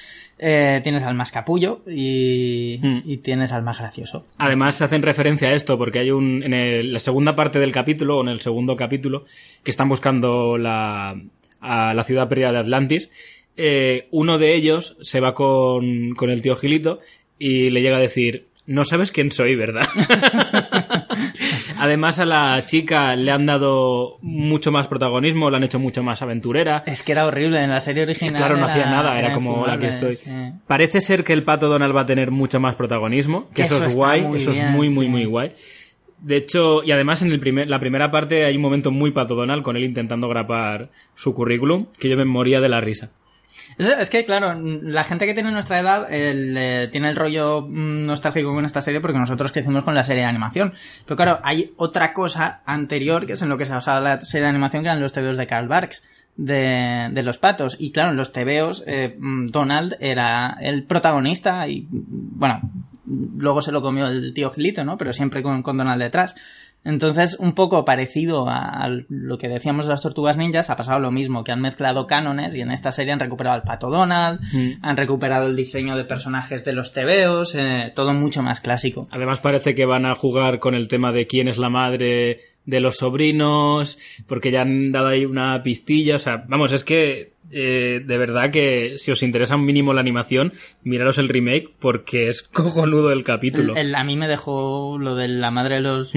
Eh, 0.44 0.80
tienes 0.82 1.04
al 1.04 1.14
más 1.14 1.30
capullo 1.30 1.82
y, 1.88 2.80
Mm. 2.82 2.98
y 3.04 3.18
tienes 3.18 3.52
al 3.52 3.62
más 3.62 3.78
gracioso. 3.78 4.26
Además, 4.38 4.74
se 4.74 4.82
hacen 4.84 5.02
referencia 5.02 5.48
a 5.48 5.52
esto 5.52 5.78
porque 5.78 6.00
hay 6.00 6.10
un. 6.10 6.42
En 6.42 6.52
el- 6.52 6.92
la 6.92 6.98
segunda 6.98 7.36
parte 7.36 7.60
del 7.60 7.70
capítulo, 7.70 8.18
o 8.18 8.22
en 8.22 8.28
el 8.28 8.40
segundo 8.40 8.74
capítulo, 8.74 9.24
que 9.62 9.70
están 9.70 9.88
buscando 9.88 10.58
la, 10.58 11.14
a 11.60 11.94
la 11.94 12.04
ciudad 12.04 12.28
perdida 12.28 12.50
de 12.50 12.58
Atlantis. 12.58 13.08
eh, 13.56 14.08
uno 14.10 14.38
de 14.38 14.54
ellos 14.56 14.96
se 15.02 15.20
va 15.20 15.34
con, 15.34 16.14
con 16.16 16.30
el 16.30 16.42
tío 16.42 16.56
Gilito 16.56 16.98
y 17.38 17.70
le 17.70 17.80
llega 17.82 17.98
a 17.98 18.00
decir: 18.00 18.46
No 18.66 18.82
sabes 18.82 19.12
quién 19.12 19.30
soy, 19.30 19.54
¿verdad? 19.54 19.86
Además, 21.82 22.18
a 22.18 22.24
la 22.24 22.62
chica 22.66 23.14
le 23.16 23.30
han 23.30 23.46
dado 23.46 24.18
mucho 24.22 24.70
más 24.72 24.86
protagonismo, 24.86 25.50
la 25.50 25.56
han 25.58 25.64
hecho 25.64 25.78
mucho 25.78 26.02
más 26.02 26.22
aventurera. 26.22 26.84
Es 26.86 27.02
que 27.02 27.12
era 27.12 27.26
horrible 27.26 27.62
en 27.62 27.70
la 27.70 27.80
serie 27.80 28.04
original. 28.04 28.36
Claro, 28.36 28.56
no 28.56 28.64
era- 28.64 28.72
hacía 28.72 28.86
nada, 28.90 29.18
era 29.18 29.32
como 29.34 29.66
la 29.66 29.78
que 29.78 29.86
infumable, 29.86 30.12
estoy. 30.12 30.16
sí. 30.16 30.52
Parece 30.66 31.00
ser 31.00 31.24
que 31.24 31.32
el 31.32 31.42
pato 31.42 31.68
Donald 31.68 31.94
va 31.94 32.02
a 32.02 32.06
tener 32.06 32.30
mucho 32.30 32.60
más 32.60 32.74
protagonismo, 32.76 33.48
que 33.54 33.62
eso, 33.62 33.76
Eso 33.78 33.86
es 33.88 33.96
guay, 33.96 34.20
eso 34.36 34.50
es 34.52 34.58
muy, 34.70 34.88
muy, 34.88 35.06
sí. 35.06 35.10
muy 35.10 35.24
guay. 35.24 35.52
De 36.18 36.36
hecho, 36.36 36.84
y 36.84 36.92
además 36.92 37.20
en 37.22 37.32
el 37.32 37.40
primer, 37.40 37.68
la 37.68 37.80
primera 37.80 38.10
parte 38.12 38.44
hay 38.44 38.54
un 38.54 38.62
momento 38.62 38.92
muy 38.92 39.10
pato 39.10 39.34
Donald 39.34 39.62
con 39.64 39.76
él 39.76 39.82
intentando 39.82 40.28
grapar 40.28 40.88
su 41.16 41.34
currículum, 41.34 41.86
que 41.98 42.08
yo 42.08 42.16
me 42.16 42.24
moría 42.24 42.60
de 42.60 42.68
la 42.68 42.80
risa. 42.80 43.10
Es, 43.78 44.10
que, 44.10 44.24
claro, 44.24 44.54
la 44.54 45.04
gente 45.04 45.26
que 45.26 45.34
tiene 45.34 45.50
nuestra 45.50 45.80
edad 45.80 46.06
eh, 46.10 46.88
tiene 46.90 47.10
el 47.10 47.16
rollo 47.16 47.62
mm, 47.62 48.06
nostálgico 48.06 48.52
con 48.54 48.64
esta 48.64 48.82
serie 48.82 49.00
porque 49.00 49.18
nosotros 49.18 49.52
crecimos 49.52 49.84
con 49.84 49.94
la 49.94 50.04
serie 50.04 50.22
de 50.22 50.28
animación. 50.28 50.74
Pero 51.04 51.16
claro, 51.16 51.40
hay 51.42 51.72
otra 51.76 52.12
cosa 52.12 52.62
anterior 52.64 53.26
que 53.26 53.34
es 53.34 53.42
en 53.42 53.48
lo 53.48 53.58
que 53.58 53.66
se 53.66 53.72
basaba 53.72 54.00
la 54.00 54.20
serie 54.20 54.44
de 54.44 54.50
animación, 54.50 54.82
que 54.82 54.88
eran 54.88 55.00
los 55.00 55.12
tebeos 55.12 55.36
de 55.36 55.46
Karl 55.46 55.68
Barks. 55.68 56.02
De, 56.34 57.10
de 57.12 57.22
los 57.22 57.36
patos 57.36 57.76
y 57.78 57.92
claro 57.92 58.12
en 58.12 58.16
los 58.16 58.32
tebeos 58.32 58.84
eh, 58.86 59.14
mm, 59.18 59.48
Donald 59.48 59.98
era 60.00 60.56
el 60.62 60.84
protagonista 60.84 61.68
y 61.68 61.82
mm, 61.82 62.38
bueno 62.38 62.70
luego 63.04 63.60
se 63.60 63.70
lo 63.70 63.82
comió 63.82 64.06
el 64.06 64.32
tío 64.32 64.50
Gilito 64.50 64.82
no 64.82 64.96
pero 64.96 65.12
siempre 65.12 65.42
con, 65.42 65.62
con 65.62 65.76
Donald 65.76 66.00
detrás 66.00 66.34
entonces, 66.84 67.36
un 67.38 67.54
poco 67.54 67.84
parecido 67.84 68.48
a 68.48 68.62
a 68.72 68.88
lo 69.08 69.38
que 69.38 69.48
decíamos 69.48 69.86
de 69.86 69.92
las 69.92 70.02
tortugas 70.02 70.36
ninjas, 70.36 70.70
ha 70.70 70.76
pasado 70.76 70.98
lo 70.98 71.10
mismo, 71.10 71.44
que 71.44 71.52
han 71.52 71.60
mezclado 71.60 72.06
cánones 72.06 72.54
y 72.54 72.60
en 72.60 72.70
esta 72.72 72.90
serie 72.90 73.12
han 73.12 73.20
recuperado 73.20 73.54
al 73.56 73.62
pato 73.62 73.90
Donald, 73.90 74.40
Mm. 74.52 74.70
han 74.82 74.96
recuperado 74.96 75.46
el 75.46 75.56
diseño 75.56 75.96
de 75.96 76.04
personajes 76.04 76.64
de 76.64 76.72
los 76.72 76.92
tebeos, 76.92 77.54
eh, 77.54 77.92
todo 77.94 78.12
mucho 78.14 78.42
más 78.42 78.60
clásico. 78.60 79.08
Además 79.12 79.40
parece 79.40 79.74
que 79.74 79.86
van 79.86 80.06
a 80.06 80.14
jugar 80.14 80.58
con 80.58 80.74
el 80.74 80.88
tema 80.88 81.12
de 81.12 81.26
quién 81.26 81.48
es 81.48 81.58
la 81.58 81.68
madre 81.70 82.40
de 82.64 82.80
los 82.80 82.96
sobrinos, 82.98 83.98
porque 84.26 84.50
ya 84.50 84.62
han 84.62 84.92
dado 84.92 85.08
ahí 85.08 85.24
una 85.24 85.62
pistilla, 85.62 86.16
o 86.16 86.18
sea, 86.18 86.44
vamos, 86.48 86.72
es 86.72 86.84
que 86.84 87.32
eh, 87.50 88.00
de 88.04 88.18
verdad 88.18 88.50
que 88.50 88.94
si 88.98 89.10
os 89.10 89.22
interesa 89.22 89.56
un 89.56 89.64
mínimo 89.64 89.92
la 89.92 90.00
animación, 90.00 90.52
miraros 90.84 91.18
el 91.18 91.28
remake 91.28 91.70
porque 91.78 92.28
es 92.28 92.42
cojonudo 92.52 93.10
el 93.12 93.24
capítulo. 93.24 93.72
El- 93.76 93.88
el- 93.88 93.94
a 93.94 94.04
mí 94.04 94.16
me 94.16 94.28
dejó 94.28 94.96
lo 94.98 95.16
de 95.16 95.28
la 95.28 95.50
madre 95.50 95.76
de 95.76 95.80
los 95.82 96.12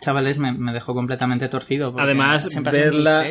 chavales, 0.00 0.38
me, 0.38 0.52
me 0.52 0.72
dejó 0.72 0.94
completamente 0.94 1.48
torcido. 1.48 1.94
Además, 1.98 2.48
verla, 2.70 3.26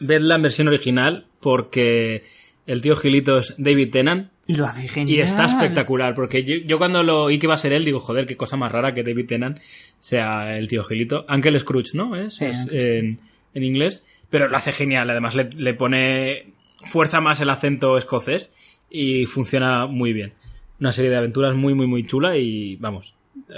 vedla 0.00 0.34
en 0.36 0.42
versión 0.42 0.68
original 0.68 1.26
porque 1.40 2.24
el 2.66 2.82
tío 2.82 2.96
Gilito 2.96 3.38
es 3.38 3.54
David 3.58 3.90
Tennant 3.90 4.30
Y 4.46 4.56
lo 4.56 4.66
hace 4.66 4.88
genial. 4.88 5.16
y 5.18 5.20
está 5.20 5.46
espectacular. 5.46 6.14
Porque 6.14 6.44
yo, 6.44 6.56
yo 6.56 6.78
cuando 6.78 7.02
lo 7.02 7.24
oí 7.24 7.38
que 7.38 7.46
iba 7.46 7.54
a 7.54 7.58
ser 7.58 7.72
él, 7.72 7.84
digo, 7.84 8.00
joder, 8.00 8.26
qué 8.26 8.36
cosa 8.36 8.56
más 8.56 8.72
rara 8.72 8.94
que 8.94 9.02
David 9.02 9.26
Tennant 9.26 9.58
sea 10.00 10.56
el 10.56 10.68
tío 10.68 10.84
Gilito. 10.84 11.24
Uncle 11.28 11.58
Scrooge, 11.60 11.94
¿no? 11.94 12.16
Es, 12.16 12.36
Sí, 12.36 12.44
Es 12.44 12.56
Uncle 12.62 12.98
en, 12.98 13.20
en 13.54 13.64
inglés. 13.64 14.02
Pero 14.30 14.48
lo 14.48 14.56
hace 14.56 14.72
genial. 14.72 15.08
Además, 15.10 15.34
le, 15.34 15.48
le 15.56 15.74
pone 15.74 16.46
fuerza 16.84 17.20
más 17.20 17.40
el 17.40 17.50
acento 17.50 17.96
escocés 17.96 18.50
y 18.90 19.26
funciona 19.26 19.86
muy 19.86 20.12
bien. 20.12 20.32
Una 20.80 20.92
serie 20.92 21.10
de 21.10 21.16
aventuras 21.16 21.54
muy, 21.54 21.74
muy, 21.74 21.86
muy 21.86 22.06
chula 22.06 22.36
y 22.36 22.76
vamos, 22.76 23.14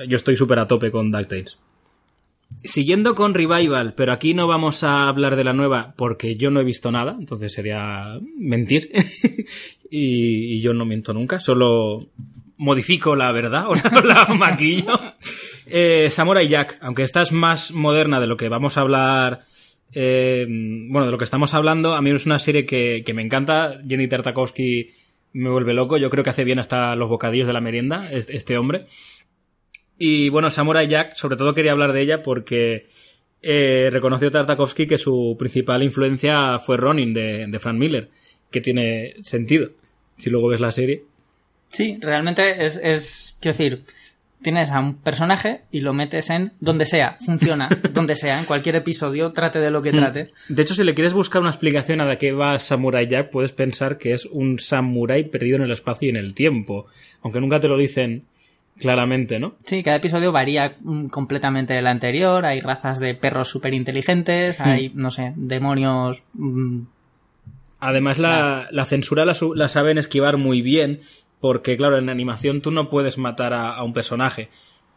yo 0.07 0.17
estoy 0.17 0.37
súper 0.37 0.59
a 0.59 0.67
tope 0.67 0.91
con 0.91 1.11
DuckTales. 1.11 1.59
Siguiendo 2.65 3.15
con 3.15 3.35
Revival, 3.35 3.95
pero 3.95 4.13
aquí 4.13 4.35
no 4.35 4.47
vamos 4.49 4.83
a 4.83 5.09
hablar 5.09 5.37
de 5.37 5.45
la 5.45 5.53
nueva 5.53 5.95
porque 5.97 6.37
yo 6.37 6.51
no 6.51 6.61
he 6.61 6.65
visto 6.65 6.91
nada, 6.91 7.17
entonces 7.19 7.53
sería 7.53 8.19
mentir. 8.37 8.91
y, 9.91 10.61
yo 10.61 10.75
no 10.75 10.85
miento 10.85 11.13
nunca, 11.13 11.39
solo 11.41 12.01
modifico 12.57 13.15
la 13.15 13.31
verdad 13.33 13.67
o 13.69 13.75
la, 14.05 14.27
maquillo. 14.35 14.99
Eh, 15.67 16.09
Samurai 16.11 16.49
Jack, 16.49 16.79
aunque 16.81 17.05
esta 17.05 17.23
es 17.23 17.31
más 17.31 17.71
moderna 17.73 18.21
de 18.21 18.27
lo 18.27 18.37
que 18.37 18.49
vamos 18.49 18.77
a 18.77 18.81
hablar, 18.81 19.45
eh, 19.93 20.45
bueno, 20.49 21.07
de 21.07 21.13
lo 21.13 21.19
que 21.19 21.25
estamos 21.25 21.55
hablando, 21.55 21.95
a 21.95 22.03
mí 22.03 22.11
es 22.11 22.27
una 22.27 22.39
serie 22.41 22.67
que, 22.67 23.03
que 23.07 23.15
me 23.15 23.23
encanta. 23.23 23.81
Jenny 23.87 24.09
Tartakovsky 24.09 24.91
me 25.35 25.51
vuelve 25.51 25.75
loco, 25.75 25.97
yo 25.99 26.11
creo 26.11 26.25
que 26.25 26.31
hace 26.31 26.45
bien 26.45 26.59
hasta 26.59 26.97
los 26.97 27.09
bocadillos 27.09 27.47
de 27.47 27.53
la 27.53 27.61
merienda, 27.61 28.11
es- 28.11 28.31
este 28.31 28.59
hombre. 28.59 28.87
Y 29.99 30.29
bueno, 30.29 30.51
Samurai 30.51 30.87
Jack, 30.87 31.15
sobre 31.15 31.37
todo 31.37 31.55
quería 31.55 31.73
hablar 31.73 31.93
de 31.93 32.03
ella 32.03 32.23
porque 32.23 32.87
eh, 33.43 33.89
reconoció 33.93 34.31
Tartakovsky 34.31 34.87
que 34.87 34.99
su 34.99 35.37
principal 35.39 35.83
influencia 35.83 36.59
fue 36.61 36.77
Ronin 36.77 37.13
de, 37.13 37.47
de 37.47 37.59
Frank 37.59 37.77
Miller, 37.77 38.09
que 38.51 38.61
tiene 38.61 39.17
sentido 39.23 39.71
si 40.17 40.31
luego 40.31 40.49
ves 40.49 40.61
la 40.61 40.73
serie. 40.73 41.05
Sí, 41.69 41.99
realmente 42.01 42.65
es, 42.65 42.81
es, 42.83 43.39
quiero 43.41 43.57
decir, 43.57 43.85
tienes 44.43 44.71
a 44.71 44.81
un 44.81 44.95
personaje 44.97 45.63
y 45.71 45.81
lo 45.81 45.93
metes 45.93 46.31
en 46.31 46.53
donde 46.61 46.87
sea, 46.87 47.17
funciona, 47.25 47.69
donde 47.93 48.17
sea, 48.17 48.39
en 48.39 48.47
cualquier 48.47 48.77
episodio, 48.77 49.33
trate 49.33 49.59
de 49.59 49.71
lo 49.71 49.83
que 49.83 49.93
trate. 49.93 50.33
De 50.49 50.63
hecho, 50.63 50.75
si 50.75 50.85
le 50.85 50.95
quieres 50.95 51.15
buscar 51.15 51.41
una 51.41 51.51
explicación 51.51 52.01
a 52.01 52.07
de 52.07 52.19
qué 52.19 52.33
va 52.33 52.59
Samurai 52.59 53.07
Jack, 53.07 53.31
puedes 53.31 53.53
pensar 53.53 53.99
que 53.99 54.13
es 54.13 54.25
un 54.27 54.59
samurái 54.59 55.25
perdido 55.25 55.57
en 55.57 55.63
el 55.65 55.73
espacio 55.73 56.07
y 56.07 56.11
en 56.11 56.17
el 56.17 56.35
tiempo, 56.35 56.87
aunque 57.23 57.41
nunca 57.41 57.61
te 57.61 57.69
lo 57.69 57.77
dicen 57.77 58.25
claramente, 58.79 59.39
¿no? 59.39 59.57
Sí, 59.67 59.83
cada 59.83 59.97
episodio 59.97 60.33
varía 60.33 60.77
mm, 60.81 61.07
completamente 61.07 61.75
del 61.75 61.87
anterior, 61.87 62.45
hay 62.47 62.61
razas 62.61 62.99
de 63.01 63.15
perros 63.15 63.49
súper 63.49 63.75
inteligentes, 63.75 64.61
hay, 64.61 64.91
no 64.95 65.11
sé, 65.11 65.33
demonios... 65.37 66.25
mm, 66.35 66.83
Además, 67.81 68.19
la, 68.19 68.67
la 68.73 68.85
censura 68.87 69.25
la, 69.25 69.37
la 69.55 69.69
saben 69.69 69.99
esquivar 69.99 70.37
muy 70.37 70.63
bien, 70.63 71.01
porque, 71.41 71.77
claro, 71.77 71.97
en 71.97 72.09
animación 72.09 72.61
tú 72.61 72.73
no 72.73 72.91
puedes 72.91 73.19
matar 73.19 73.53
a, 73.53 73.75
a 73.77 73.85
un 73.85 73.93
personaje 73.93 74.49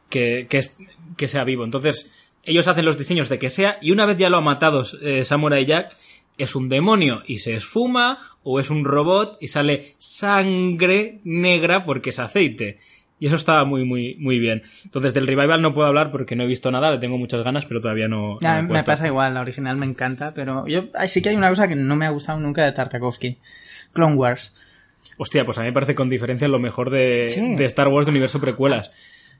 que, 0.09 0.47
que, 0.49 0.57
es- 0.57 0.75
que 1.15 1.27
sea 1.27 1.43
vivo. 1.43 1.63
Entonces, 1.63 2.11
ellos 2.43 2.67
hacen 2.67 2.85
los 2.85 2.97
diseños 2.97 3.29
de 3.29 3.37
que 3.37 3.51
sea, 3.51 3.77
y 3.83 3.91
una 3.91 4.07
vez 4.07 4.17
ya 4.17 4.31
lo 4.31 4.37
ha 4.37 4.41
matado 4.41 4.83
eh, 5.03 5.23
Samurai 5.25 5.63
Jack, 5.65 5.95
es 6.39 6.55
un 6.55 6.69
demonio 6.69 7.21
y 7.27 7.37
se 7.37 7.53
esfuma, 7.53 8.17
o 8.41 8.59
es 8.59 8.71
un 8.71 8.83
robot 8.83 9.37
y 9.39 9.49
sale 9.49 9.93
sangre 9.99 11.19
negra 11.23 11.85
porque 11.85 12.09
es 12.09 12.17
aceite. 12.17 12.79
Y 13.21 13.27
eso 13.27 13.35
estaba 13.35 13.63
muy, 13.65 13.85
muy, 13.85 14.15
muy 14.19 14.39
bien. 14.39 14.63
Entonces, 14.83 15.13
del 15.13 15.27
revival 15.27 15.61
no 15.61 15.75
puedo 15.75 15.87
hablar 15.87 16.09
porque 16.11 16.35
no 16.35 16.41
he 16.43 16.47
visto 16.47 16.71
nada, 16.71 16.89
le 16.89 16.97
tengo 16.97 17.19
muchas 17.19 17.43
ganas, 17.43 17.65
pero 17.65 17.79
todavía 17.79 18.07
no. 18.07 18.33
no 18.33 18.37
Ya, 18.41 18.53
me 18.53 18.59
he 18.59 18.61
me 18.63 18.69
puesto. 18.69 18.85
pasa 18.87 19.05
igual, 19.05 19.35
la 19.35 19.41
original 19.41 19.77
me 19.77 19.85
encanta, 19.85 20.33
pero 20.33 20.65
yo 20.65 20.85
sí 21.05 21.21
que 21.21 21.29
hay 21.29 21.35
una 21.35 21.49
cosa 21.49 21.67
que 21.67 21.75
no 21.75 21.95
me 21.95 22.07
ha 22.07 22.09
gustado 22.09 22.39
nunca 22.39 22.65
de 22.65 22.71
Tartakovsky. 22.71 23.37
Clone 23.93 24.15
Wars. 24.15 24.55
Hostia, 25.17 25.45
pues 25.45 25.57
a 25.59 25.61
mí 25.61 25.67
me 25.67 25.73
parece 25.73 25.93
con 25.93 26.09
diferencia 26.09 26.47
lo 26.47 26.57
mejor 26.57 26.89
de, 26.89 27.27
Sí. 27.29 27.55
de 27.55 27.65
Star 27.65 27.89
Wars 27.89 28.07
de 28.07 28.09
universo 28.09 28.39
precuelas. 28.41 28.91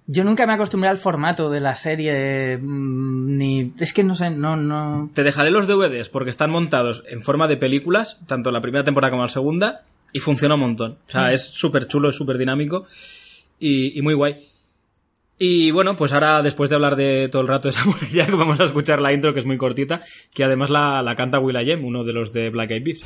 Yo 0.05 0.23
nunca 0.23 0.45
me 0.45 0.53
acostumbré 0.53 0.87
al 0.89 0.99
formato 0.99 1.49
de 1.49 1.59
la 1.59 1.73
serie, 1.73 2.59
mm, 2.61 3.35
ni... 3.37 3.73
Es 3.79 3.93
que 3.93 4.03
no 4.03 4.13
sé, 4.13 4.29
no, 4.29 4.57
no... 4.57 5.09
Te 5.15 5.23
dejaré 5.23 5.49
los 5.49 5.65
DVDs 5.65 6.09
porque 6.09 6.29
están 6.29 6.51
montados 6.51 7.03
en 7.09 7.23
forma 7.23 7.47
de 7.47 7.57
películas, 7.57 8.19
tanto 8.27 8.51
la 8.51 8.61
primera 8.61 8.83
temporada 8.83 9.09
como 9.09 9.23
la 9.23 9.29
segunda, 9.29 9.81
y 10.13 10.19
funciona 10.19 10.53
un 10.53 10.61
montón. 10.61 10.97
O 11.07 11.09
sea, 11.09 11.33
es 11.33 11.45
súper 11.45 11.87
chulo, 11.87 12.09
es 12.09 12.15
súper 12.15 12.37
dinámico 12.37 12.85
y, 13.61 14.01
muy 14.01 14.13
guay. 14.15 14.47
Y 15.37 15.71
bueno, 15.71 15.95
pues 15.95 16.11
ahora, 16.13 16.41
después 16.41 16.69
de 16.69 16.75
hablar 16.75 16.95
de 16.95 17.29
todo 17.29 17.41
el 17.41 17.47
rato 17.47 17.67
de 17.67 17.73
Samurai 17.77 18.09
Jack, 18.09 18.31
vamos 18.31 18.59
a 18.59 18.65
escuchar 18.65 19.01
la 19.01 19.13
intro, 19.13 19.33
que 19.33 19.39
es 19.39 19.45
muy 19.45 19.57
cortita, 19.57 20.01
que 20.33 20.43
además 20.43 20.69
la, 20.69 21.01
la 21.01 21.15
canta 21.15 21.39
Will.i.am, 21.39 21.85
uno 21.85 22.03
de 22.03 22.13
los 22.13 22.33
de 22.33 22.49
Black 22.49 22.71
Eyed 22.71 22.83
Peas. 22.83 23.01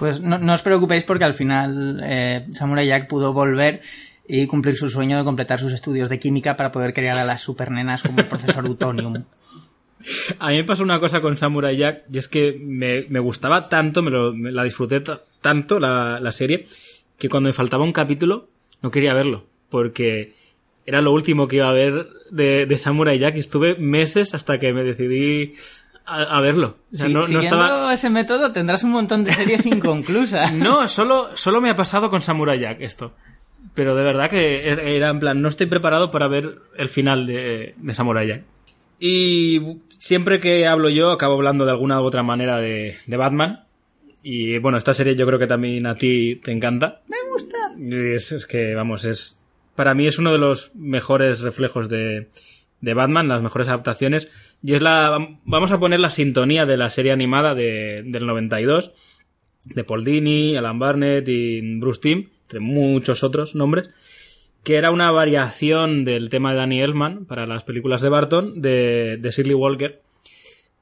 Pues 0.00 0.22
no, 0.22 0.40
os 0.54 0.62
preocupéis 0.62 1.04
porque 1.04 1.24
al 1.28 1.34
final 1.34 2.00
eh, 2.02 2.46
Samurai 2.52 2.86
Jack 2.88 3.06
pudo 3.06 3.34
volver 3.34 3.82
y 4.26 4.46
cumplir 4.46 4.74
su 4.74 4.88
sueño 4.88 5.18
de 5.18 5.24
completar 5.24 5.60
sus 5.60 5.72
estudios 5.72 6.08
de 6.08 6.18
química 6.18 6.56
para 6.56 6.72
poder 6.72 6.94
crear 6.94 7.18
a 7.18 7.24
las 7.26 7.42
supernenas 7.42 8.02
como 8.02 8.20
el 8.20 8.26
profesor 8.26 8.64
Utonium. 8.64 9.24
A 10.38 10.48
mí 10.48 10.56
me 10.56 10.64
pasó 10.64 10.82
una 10.82 10.98
cosa 11.00 11.20
con 11.20 11.36
Samurai 11.36 11.76
Jack, 11.76 12.04
y 12.10 12.16
es 12.16 12.28
que 12.28 12.58
me, 12.58 13.02
gustaba 13.20 13.68
tanto, 13.68 14.00
me, 14.00 14.10
lo- 14.10 14.32
la 14.32 14.64
disfruté 14.64 15.00
ta- 15.00 15.20
tanto 15.42 15.78
la, 15.78 16.18
la 16.20 16.32
serie, 16.32 16.66
que 17.18 17.28
cuando 17.28 17.48
me 17.48 17.52
faltaba 17.52 17.84
un 17.84 17.92
capítulo 17.92 18.48
no 18.80 18.90
quería 18.90 19.12
verlo, 19.12 19.44
porque 19.68 20.32
era 20.86 21.02
lo 21.02 21.12
último 21.12 21.46
que 21.46 21.56
iba 21.56 21.68
a 21.68 21.74
ver 21.74 22.08
de, 22.30 22.64
de 22.64 22.78
Samurai 22.78 23.18
Jack 23.18 23.36
y 23.36 23.40
estuve 23.40 23.74
meses 23.76 24.32
hasta 24.32 24.58
que 24.58 24.72
me 24.72 24.84
decidí 24.84 25.52
a, 26.10 26.38
a 26.38 26.40
verlo. 26.40 26.76
O 26.92 26.96
sea, 26.96 27.08
no, 27.08 27.20
no 27.20 27.24
siguiendo 27.24 27.56
estaba... 27.56 27.94
ese 27.94 28.10
método 28.10 28.52
tendrás 28.52 28.82
un 28.82 28.90
montón 28.90 29.24
de 29.24 29.32
series 29.32 29.64
inconclusas. 29.66 30.52
No, 30.54 30.86
solo, 30.88 31.30
solo 31.34 31.60
me 31.60 31.70
ha 31.70 31.76
pasado 31.76 32.10
con 32.10 32.22
Samurai 32.22 32.58
Jack 32.58 32.80
esto. 32.80 33.12
Pero 33.74 33.94
de 33.94 34.02
verdad 34.02 34.28
que 34.30 34.70
er- 34.72 34.80
era 34.80 35.08
en 35.10 35.20
plan, 35.20 35.40
no 35.42 35.48
estoy 35.48 35.66
preparado 35.66 36.10
para 36.10 36.28
ver 36.28 36.58
el 36.76 36.88
final 36.88 37.26
de, 37.26 37.74
de 37.76 37.94
Samurai 37.94 38.26
Jack. 38.26 38.42
Y 38.98 39.78
siempre 39.98 40.40
que 40.40 40.66
hablo 40.66 40.88
yo, 40.88 41.10
acabo 41.10 41.34
hablando 41.34 41.64
de 41.64 41.70
alguna 41.70 42.00
u 42.00 42.04
otra 42.04 42.22
manera 42.22 42.58
de, 42.58 42.96
de 43.06 43.16
Batman. 43.16 43.64
Y 44.22 44.58
bueno, 44.58 44.76
esta 44.78 44.92
serie 44.94 45.16
yo 45.16 45.26
creo 45.26 45.38
que 45.38 45.46
también 45.46 45.86
a 45.86 45.94
ti 45.94 46.36
te 46.42 46.52
encanta. 46.52 47.00
Me 47.08 47.16
gusta. 47.32 47.56
Es, 48.14 48.32
es 48.32 48.46
que, 48.46 48.74
vamos, 48.74 49.04
es. 49.04 49.38
Para 49.74 49.94
mí 49.94 50.06
es 50.06 50.18
uno 50.18 50.32
de 50.32 50.38
los 50.38 50.72
mejores 50.74 51.40
reflejos 51.40 51.88
de, 51.88 52.28
de 52.80 52.94
Batman, 52.94 53.28
las 53.28 53.42
mejores 53.42 53.68
adaptaciones. 53.68 54.28
Y 54.62 54.74
es 54.74 54.82
la. 54.82 55.18
Vamos 55.44 55.72
a 55.72 55.80
poner 55.80 56.00
la 56.00 56.10
sintonía 56.10 56.66
de 56.66 56.76
la 56.76 56.90
serie 56.90 57.12
animada 57.12 57.54
de, 57.54 58.02
del 58.04 58.26
92 58.26 58.92
de 59.64 59.84
Paul 59.84 60.04
Dini, 60.04 60.56
Alan 60.56 60.78
Barnett 60.78 61.28
y 61.28 61.78
Bruce 61.78 62.00
Timm, 62.00 62.28
entre 62.42 62.60
muchos 62.60 63.22
otros 63.22 63.54
nombres, 63.54 63.90
que 64.64 64.76
era 64.76 64.90
una 64.90 65.10
variación 65.10 66.04
del 66.04 66.30
tema 66.30 66.52
de 66.52 66.58
Danny 66.58 66.80
Elfman 66.80 67.26
para 67.26 67.46
las 67.46 67.62
películas 67.64 68.00
de 68.00 68.08
Barton, 68.08 68.62
de, 68.62 69.18
de 69.18 69.30
Shirley 69.30 69.54
Walker, 69.54 70.00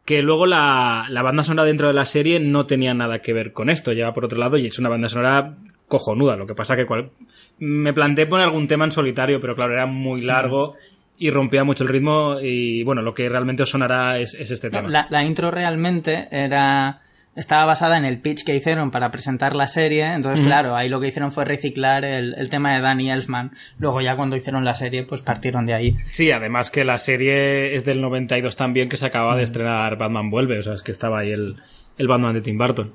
que 0.05 0.23
luego 0.23 0.47
la, 0.47 1.07
la 1.11 1.23
banda 1.23 1.43
sonora 1.43 1.67
dentro 1.67 1.89
de 1.89 1.93
la 1.95 2.05
serie 2.05 2.39
no 2.41 2.67
tenía 2.67 2.95
nada 2.95 3.21
que 3.21 3.33
ver 3.33 3.53
con 3.53 3.69
esto, 3.69 3.93
lleva 3.93 4.13
por 4.15 4.25
otro 4.25 4.39
lado 4.39 4.57
y 4.59 4.67
es 4.67 4.79
una 4.79 4.89
banda 4.89 5.09
sonora 5.09 5.57
cojonuda, 5.89 6.37
lo 6.37 6.47
que 6.47 6.55
pasa 6.55 6.77
que 6.77 6.87
cual- 6.87 7.11
me 7.59 7.93
planteé 7.93 8.27
poner 8.27 8.47
algún 8.47 8.69
tema 8.69 8.85
en 8.85 8.93
solitario, 8.93 9.41
pero 9.41 9.57
claro, 9.57 9.73
era 9.73 9.87
muy 9.87 10.21
largo 10.23 10.77
y 11.19 11.31
rompía 11.31 11.65
mucho 11.65 11.85
el 11.85 11.91
ritmo 11.91 12.41
y 12.41 12.83
bueno, 12.85 13.03
lo 13.03 13.13
que 13.15 13.29
realmente 13.29 13.65
os 13.65 13.71
sonará 13.71 14.19
es, 14.19 14.35
es 14.35 14.51
este 14.51 14.71
tema. 14.71 14.89
La, 14.89 15.07
la 15.11 15.25
intro 15.25 15.51
realmente 15.51 16.29
era 16.31 17.03
estaba 17.39 17.67
basada 17.67 17.97
en 17.97 18.05
el 18.05 18.21
pitch 18.21 18.45
que 18.45 18.57
hicieron 18.57 18.91
para 18.91 19.13
presentar 19.13 19.55
la 19.55 19.69
serie, 19.69 20.13
entonces 20.13 20.45
claro, 20.45 20.75
ahí 20.75 20.89
lo 20.89 21.01
que 21.01 21.07
hicieron 21.07 21.31
fue 21.31 21.45
reciclar 21.45 22.05
el, 22.05 22.35
el 22.37 22.51
tema 22.51 22.75
de 22.75 22.81
Danny 22.81 23.13
Elfman. 23.13 23.53
Luego 23.79 24.01
ya 24.01 24.17
cuando 24.17 24.35
hicieron 24.35 24.65
la 24.65 24.75
serie, 24.75 25.05
pues 25.05 25.23
partieron 25.23 25.65
de 25.65 25.75
ahí. 25.75 25.97
Sí, 26.11 26.33
además 26.33 26.69
que 26.69 26.83
la 26.83 26.99
serie 26.99 27.77
es 27.77 27.85
del 27.85 28.01
92 28.01 28.57
también, 28.57 28.89
que 28.89 28.97
se 28.97 29.07
acaba 29.07 29.37
de 29.37 29.45
estrenar 29.45 29.97
Batman 29.97 30.31
Vuelve, 30.31 30.59
o 30.59 30.63
sea, 30.65 30.73
es 30.73 30.83
que 30.83 30.91
estaba 30.91 31.21
ahí 31.21 31.31
el, 31.31 31.55
el 31.97 32.09
Batman 32.09 32.35
de 32.35 32.41
Tim 32.41 32.59
Burton. 32.59 32.93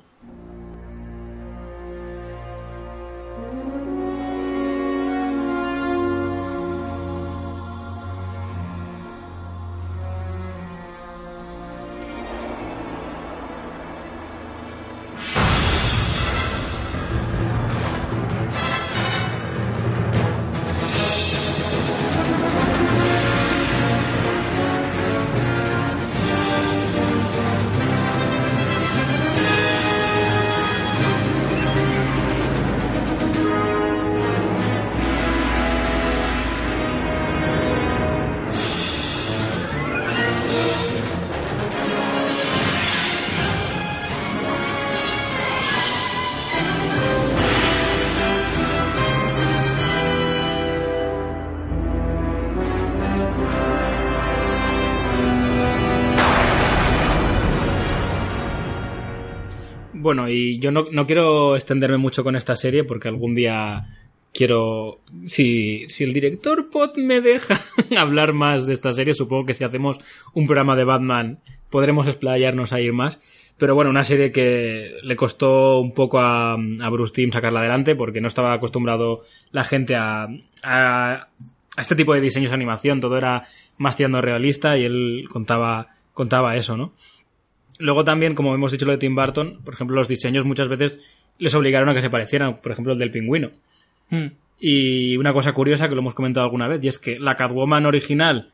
Bueno, 60.04 60.28
y 60.28 60.58
yo 60.58 60.70
no, 60.70 60.88
no 60.92 61.06
quiero 61.06 61.56
extenderme 61.56 61.96
mucho 61.96 62.24
con 62.24 62.36
esta 62.36 62.56
serie 62.56 62.84
porque 62.84 63.08
algún 63.08 63.34
día 63.34 63.86
quiero... 64.34 65.00
Si, 65.24 65.88
si 65.88 66.04
el 66.04 66.12
director 66.12 66.68
Pot 66.68 66.98
me 66.98 67.22
deja 67.22 67.58
hablar 67.96 68.34
más 68.34 68.66
de 68.66 68.74
esta 68.74 68.92
serie, 68.92 69.14
supongo 69.14 69.46
que 69.46 69.54
si 69.54 69.64
hacemos 69.64 69.96
un 70.34 70.46
programa 70.46 70.76
de 70.76 70.84
Batman 70.84 71.38
podremos 71.70 72.06
explayarnos 72.06 72.74
a 72.74 72.82
ir 72.82 72.92
más. 72.92 73.22
Pero 73.56 73.74
bueno, 73.74 73.88
una 73.88 74.04
serie 74.04 74.30
que 74.30 74.92
le 75.02 75.16
costó 75.16 75.80
un 75.80 75.94
poco 75.94 76.18
a, 76.18 76.52
a 76.52 76.90
Bruce 76.90 77.14
Timm 77.14 77.32
sacarla 77.32 77.60
adelante 77.60 77.96
porque 77.96 78.20
no 78.20 78.28
estaba 78.28 78.52
acostumbrado 78.52 79.22
la 79.52 79.64
gente 79.64 79.96
a, 79.96 80.28
a, 80.64 81.28
a 81.78 81.80
este 81.80 81.96
tipo 81.96 82.12
de 82.12 82.20
diseños 82.20 82.50
de 82.50 82.56
animación. 82.56 83.00
Todo 83.00 83.16
era 83.16 83.48
más 83.78 83.96
tirando 83.96 84.20
realista 84.20 84.76
y 84.76 84.84
él 84.84 85.28
contaba, 85.32 85.94
contaba 86.12 86.56
eso, 86.56 86.76
¿no? 86.76 86.92
Luego 87.78 88.04
también, 88.04 88.34
como 88.34 88.54
hemos 88.54 88.72
dicho 88.72 88.86
lo 88.86 88.92
de 88.92 88.98
Tim 88.98 89.14
Burton, 89.14 89.60
por 89.64 89.74
ejemplo, 89.74 89.96
los 89.96 90.08
diseños 90.08 90.44
muchas 90.44 90.68
veces 90.68 91.00
les 91.38 91.54
obligaron 91.54 91.88
a 91.88 91.94
que 91.94 92.00
se 92.00 92.10
parecieran, 92.10 92.60
por 92.60 92.72
ejemplo, 92.72 92.92
el 92.92 92.98
del 92.98 93.10
pingüino. 93.10 93.50
Hmm. 94.10 94.26
Y 94.60 95.16
una 95.16 95.32
cosa 95.32 95.52
curiosa 95.52 95.88
que 95.88 95.94
lo 95.94 96.00
hemos 96.00 96.14
comentado 96.14 96.44
alguna 96.44 96.68
vez, 96.68 96.82
y 96.84 96.88
es 96.88 96.98
que 96.98 97.18
la 97.18 97.34
Catwoman 97.34 97.86
original 97.86 98.52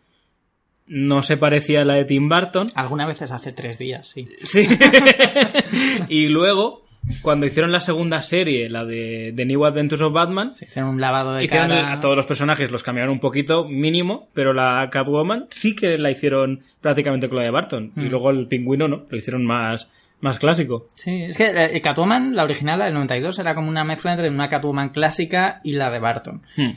no 0.87 1.23
se 1.23 1.37
parecía 1.37 1.83
a 1.83 1.85
la 1.85 1.95
de 1.95 2.05
Tim 2.05 2.29
Burton. 2.29 2.69
Algunas 2.75 3.07
veces 3.07 3.31
hace 3.31 3.53
tres 3.53 3.79
días, 3.79 4.09
sí. 4.09 4.29
Sí. 4.43 4.67
y 6.09 6.29
luego, 6.29 6.87
cuando 7.23 7.47
hicieron 7.47 7.73
la 7.73 7.81
segunda 7.81 8.23
serie, 8.23 8.69
la 8.69 8.85
de 8.85 9.33
The 9.35 9.45
New 9.45 9.65
Adventures 9.65 10.03
of 10.03 10.13
Batman, 10.13 10.55
Se 10.55 10.67
hicieron 10.67 10.91
un 10.91 11.01
lavado 11.01 11.35
de 11.35 11.45
hicieron 11.45 11.69
cara. 11.69 11.93
a 11.93 12.01
todos 12.01 12.17
los 12.17 12.27
personajes, 12.27 12.71
los 12.71 12.83
cambiaron 12.83 13.13
un 13.13 13.21
poquito, 13.21 13.65
mínimo, 13.67 14.29
pero 14.35 14.53
la 14.53 14.89
Catwoman 14.91 15.47
sí 15.51 15.75
que 15.75 15.99
la 15.99 16.11
hicieron 16.11 16.63
prácticamente 16.81 17.29
con 17.29 17.39
la 17.39 17.45
de 17.45 17.51
Barton. 17.51 17.93
Y 17.97 18.03
luego 18.03 18.31
el 18.31 18.47
pingüino 18.47 18.89
no, 18.89 19.05
lo 19.09 19.17
hicieron 19.17 19.45
más, 19.45 19.89
más 20.21 20.39
clásico. 20.39 20.89
Sí, 20.95 21.23
es 21.23 21.37
que 21.37 21.51
eh, 21.77 21.81
Catwoman, 21.81 22.37
la 22.37 22.45
original, 22.45 22.79
la 22.79 22.85
del 22.87 22.95
92, 22.95 23.39
era 23.39 23.55
como 23.55 23.69
una 23.69 23.85
mezcla 23.85 24.13
entre 24.13 24.29
una 24.29 24.49
Catwoman 24.49 24.91
clásica 24.91 25.61
y 25.65 25.73
la 25.73 25.91
de 25.91 25.99
Barton. 25.99 26.43
Hmm. 26.57 26.71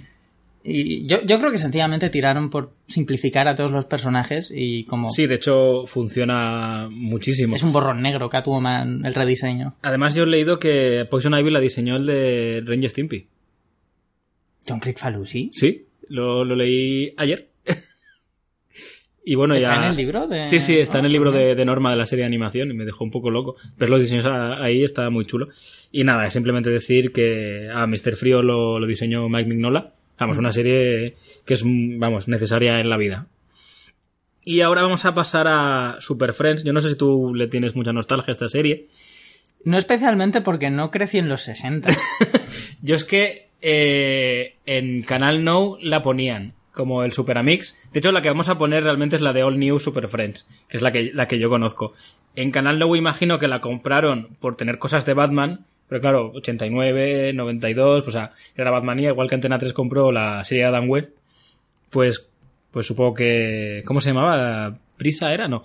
Y 0.65 1.05
yo, 1.07 1.21
yo 1.25 1.39
creo 1.39 1.51
que 1.51 1.57
sencillamente 1.57 2.09
tiraron 2.09 2.49
por 2.49 2.73
simplificar 2.87 3.49
a 3.49 3.55
todos 3.55 3.71
los 3.71 3.83
personajes 3.85 4.49
y 4.55 4.85
como... 4.85 5.09
Sí, 5.09 5.27
de 5.27 5.35
hecho 5.35 5.85
funciona 5.87 6.87
muchísimo. 6.89 7.55
Es 7.55 7.63
un 7.63 7.73
borrón 7.73 8.01
negro, 8.01 8.29
Catwoman, 8.29 9.05
el 9.05 9.13
rediseño. 9.13 9.75
Además 9.81 10.15
yo 10.15 10.23
he 10.23 10.27
leído 10.27 10.59
que 10.59 11.05
Poison 11.11 11.37
Ivy 11.37 11.49
la 11.51 11.59
diseñó 11.59 11.97
el 11.97 12.05
de 12.05 12.63
Ranger 12.65 12.89
Stimpy. 12.89 13.27
John 14.65 14.79
Crick 14.79 14.97
Falusi. 14.99 15.51
Sí, 15.53 15.85
lo, 16.07 16.45
lo 16.45 16.55
leí 16.55 17.13
ayer. 17.17 17.49
y 19.25 19.35
bueno, 19.35 19.55
¿Está 19.55 19.75
ya... 19.75 19.85
en 19.85 19.91
el 19.91 19.97
libro 19.97 20.27
de- 20.27 20.45
Sí, 20.45 20.61
sí, 20.61 20.77
está 20.77 20.99
en 20.99 21.05
el 21.05 21.11
Ah, 21.11 21.13
libro 21.13 21.31
de, 21.33 21.55
de 21.55 21.65
Norma 21.65 21.91
de 21.91 21.97
la 21.97 22.05
serie 22.05 22.23
de 22.23 22.27
animación 22.27 22.71
y 22.71 22.73
me 22.73 22.85
dejó 22.85 23.03
un 23.03 23.11
poco 23.11 23.29
loco. 23.29 23.55
Pero 23.77 23.91
los 23.91 24.01
diseños 24.01 24.25
ahí 24.25 24.83
está 24.83 25.09
muy 25.09 25.25
chulo. 25.25 25.49
Y 25.91 26.05
nada, 26.05 26.25
es 26.25 26.33
simplemente 26.33 26.69
decir 26.69 27.11
que 27.11 27.69
a 27.73 27.85
Mr. 27.85 28.15
Frío 28.15 28.41
lo, 28.41 28.79
lo 28.79 28.87
diseñó 28.87 29.27
Mike 29.27 29.49
Mignola. 29.49 29.93
Vamos, 30.19 30.37
una 30.37 30.51
serie 30.51 31.15
que 31.45 31.53
es, 31.53 31.63
vamos, 31.65 32.27
necesaria 32.27 32.79
en 32.79 32.89
la 32.89 32.97
vida. 32.97 33.27
Y 34.45 34.61
ahora 34.61 34.83
vamos 34.83 35.05
a 35.05 35.13
pasar 35.13 35.47
a 35.47 35.97
Super 35.99 36.33
Friends. 36.33 36.63
Yo 36.63 36.73
no 36.73 36.81
sé 36.81 36.89
si 36.89 36.95
tú 36.95 37.33
le 37.33 37.47
tienes 37.47 37.75
mucha 37.75 37.93
nostalgia 37.93 38.31
a 38.31 38.33
esta 38.33 38.49
serie. 38.49 38.87
No 39.63 39.77
especialmente 39.77 40.41
porque 40.41 40.69
no 40.69 40.91
crecí 40.91 41.17
en 41.17 41.29
los 41.29 41.41
60. 41.41 41.89
Yo 42.81 42.95
es 42.95 43.05
que 43.05 43.47
eh, 43.61 44.57
en 44.65 45.03
Canal 45.03 45.43
No 45.43 45.77
la 45.81 46.01
ponían 46.01 46.53
como 46.73 47.03
el 47.03 47.13
Super 47.13 47.37
Amix. 47.37 47.75
De 47.93 47.99
hecho, 47.99 48.11
la 48.11 48.21
que 48.21 48.29
vamos 48.29 48.49
a 48.49 48.57
poner 48.57 48.83
realmente 48.83 49.15
es 49.15 49.21
la 49.21 49.31
de 49.31 49.43
All 49.43 49.59
New 49.59 49.79
Super 49.79 50.09
Friends, 50.09 50.47
que 50.67 50.77
es 50.77 50.83
la 50.83 50.91
que, 50.91 51.11
la 51.13 51.27
que 51.27 51.39
yo 51.39 51.49
conozco. 51.49 51.93
En 52.35 52.51
Canal 52.51 52.79
No 52.79 52.93
imagino 52.95 53.39
que 53.39 53.47
la 53.47 53.61
compraron 53.61 54.35
por 54.41 54.55
tener 54.55 54.79
cosas 54.79 55.05
de 55.05 55.13
Batman, 55.13 55.65
pero 55.87 56.01
claro, 56.01 56.31
89, 56.33 57.33
92, 57.33 58.07
o 58.07 58.11
sea, 58.11 58.31
era 58.55 58.71
Batmanía, 58.71 59.09
igual 59.09 59.29
que 59.29 59.35
Antena 59.35 59.59
3 59.59 59.73
compró 59.73 60.11
la 60.11 60.43
serie 60.43 60.63
de 60.63 60.69
Adam 60.69 60.89
West, 60.89 61.13
pues, 61.89 62.27
pues 62.71 62.87
supongo 62.87 63.13
que... 63.13 63.83
¿Cómo 63.85 64.01
se 64.01 64.09
llamaba? 64.09 64.77
¿Prisa 64.97 65.33
era? 65.33 65.47
No. 65.47 65.63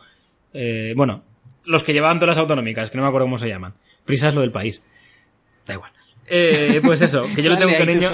Eh, 0.53 0.93
bueno, 0.97 1.23
los 1.67 1.85
que 1.85 1.93
llevaban 1.93 2.19
todas 2.19 2.37
las 2.37 2.43
autonómicas, 2.43 2.91
que 2.91 2.97
no 2.99 3.03
me 3.03 3.09
acuerdo 3.09 3.27
cómo 3.27 3.39
se 3.39 3.49
llaman. 3.49 3.75
Prisa 4.05 4.29
es 4.29 4.35
lo 4.35 4.41
del 4.43 4.53
país. 4.53 4.83
Da 5.67 5.75
igual. 5.75 5.93
Eh, 6.27 6.81
pues 6.85 7.01
eso, 7.01 7.25
que 7.35 7.43
yo 7.43 7.51
le 7.51 7.57
tengo 7.57 7.73
cariño. 7.77 8.11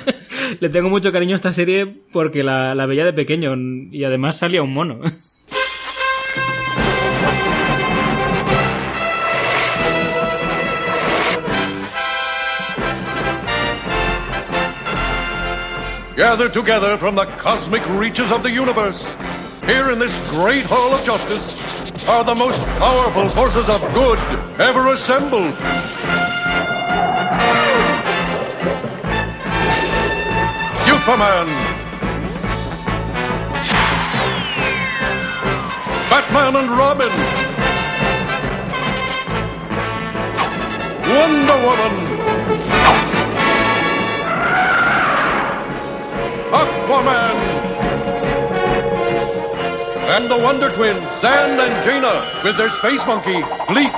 le 0.60 0.68
tengo 0.68 0.88
mucho 0.90 1.12
cariño 1.12 1.32
a 1.32 1.36
esta 1.36 1.52
serie 1.52 1.86
porque 2.12 2.42
la, 2.42 2.74
la 2.74 2.86
veía 2.86 3.04
de 3.04 3.12
pequeño 3.12 3.54
y 3.90 4.04
además 4.04 4.38
salía 4.38 4.62
un 4.62 4.74
mono. 4.74 5.00
Gathered 16.16 16.54
together 16.54 16.96
from 16.96 17.14
the 17.14 17.26
cosmic 17.36 17.86
reaches 17.90 18.32
of 18.32 18.42
the 18.42 18.50
universe. 18.50 19.14
Here 19.66 19.90
in 19.90 19.98
this 19.98 20.18
great 20.30 20.64
hall 20.64 20.94
of 20.94 21.04
justice 21.04 21.54
are 22.08 22.24
the 22.24 22.34
most 22.34 22.60
powerful 22.78 23.28
forces 23.28 23.68
of 23.68 23.82
good 23.92 24.18
ever 24.58 24.94
assembled. 24.94 25.54
Superman. 30.86 31.48
Batman 36.08 36.56
and 36.56 36.70
Robin. 36.70 37.12
Wonder 41.10 41.66
Woman. 41.66 42.95
Aquaman. 46.96 47.36
And 50.16 50.30
the 50.30 50.36
Wonder 50.38 50.70
Twins, 50.72 51.02
Zan 51.20 51.60
and 51.60 51.84
Jaina, 51.84 52.24
with 52.44 52.56
their 52.56 52.70
space 52.70 53.04
monkey, 53.06 53.40
Gleek. 53.68 53.92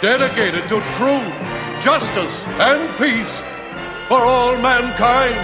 Dedicated 0.00 0.62
to 0.68 0.80
truth, 0.96 1.32
justice, 1.82 2.46
and 2.60 2.88
peace 2.98 3.42
for 4.08 4.20
all 4.24 4.56
mankind. 4.58 5.36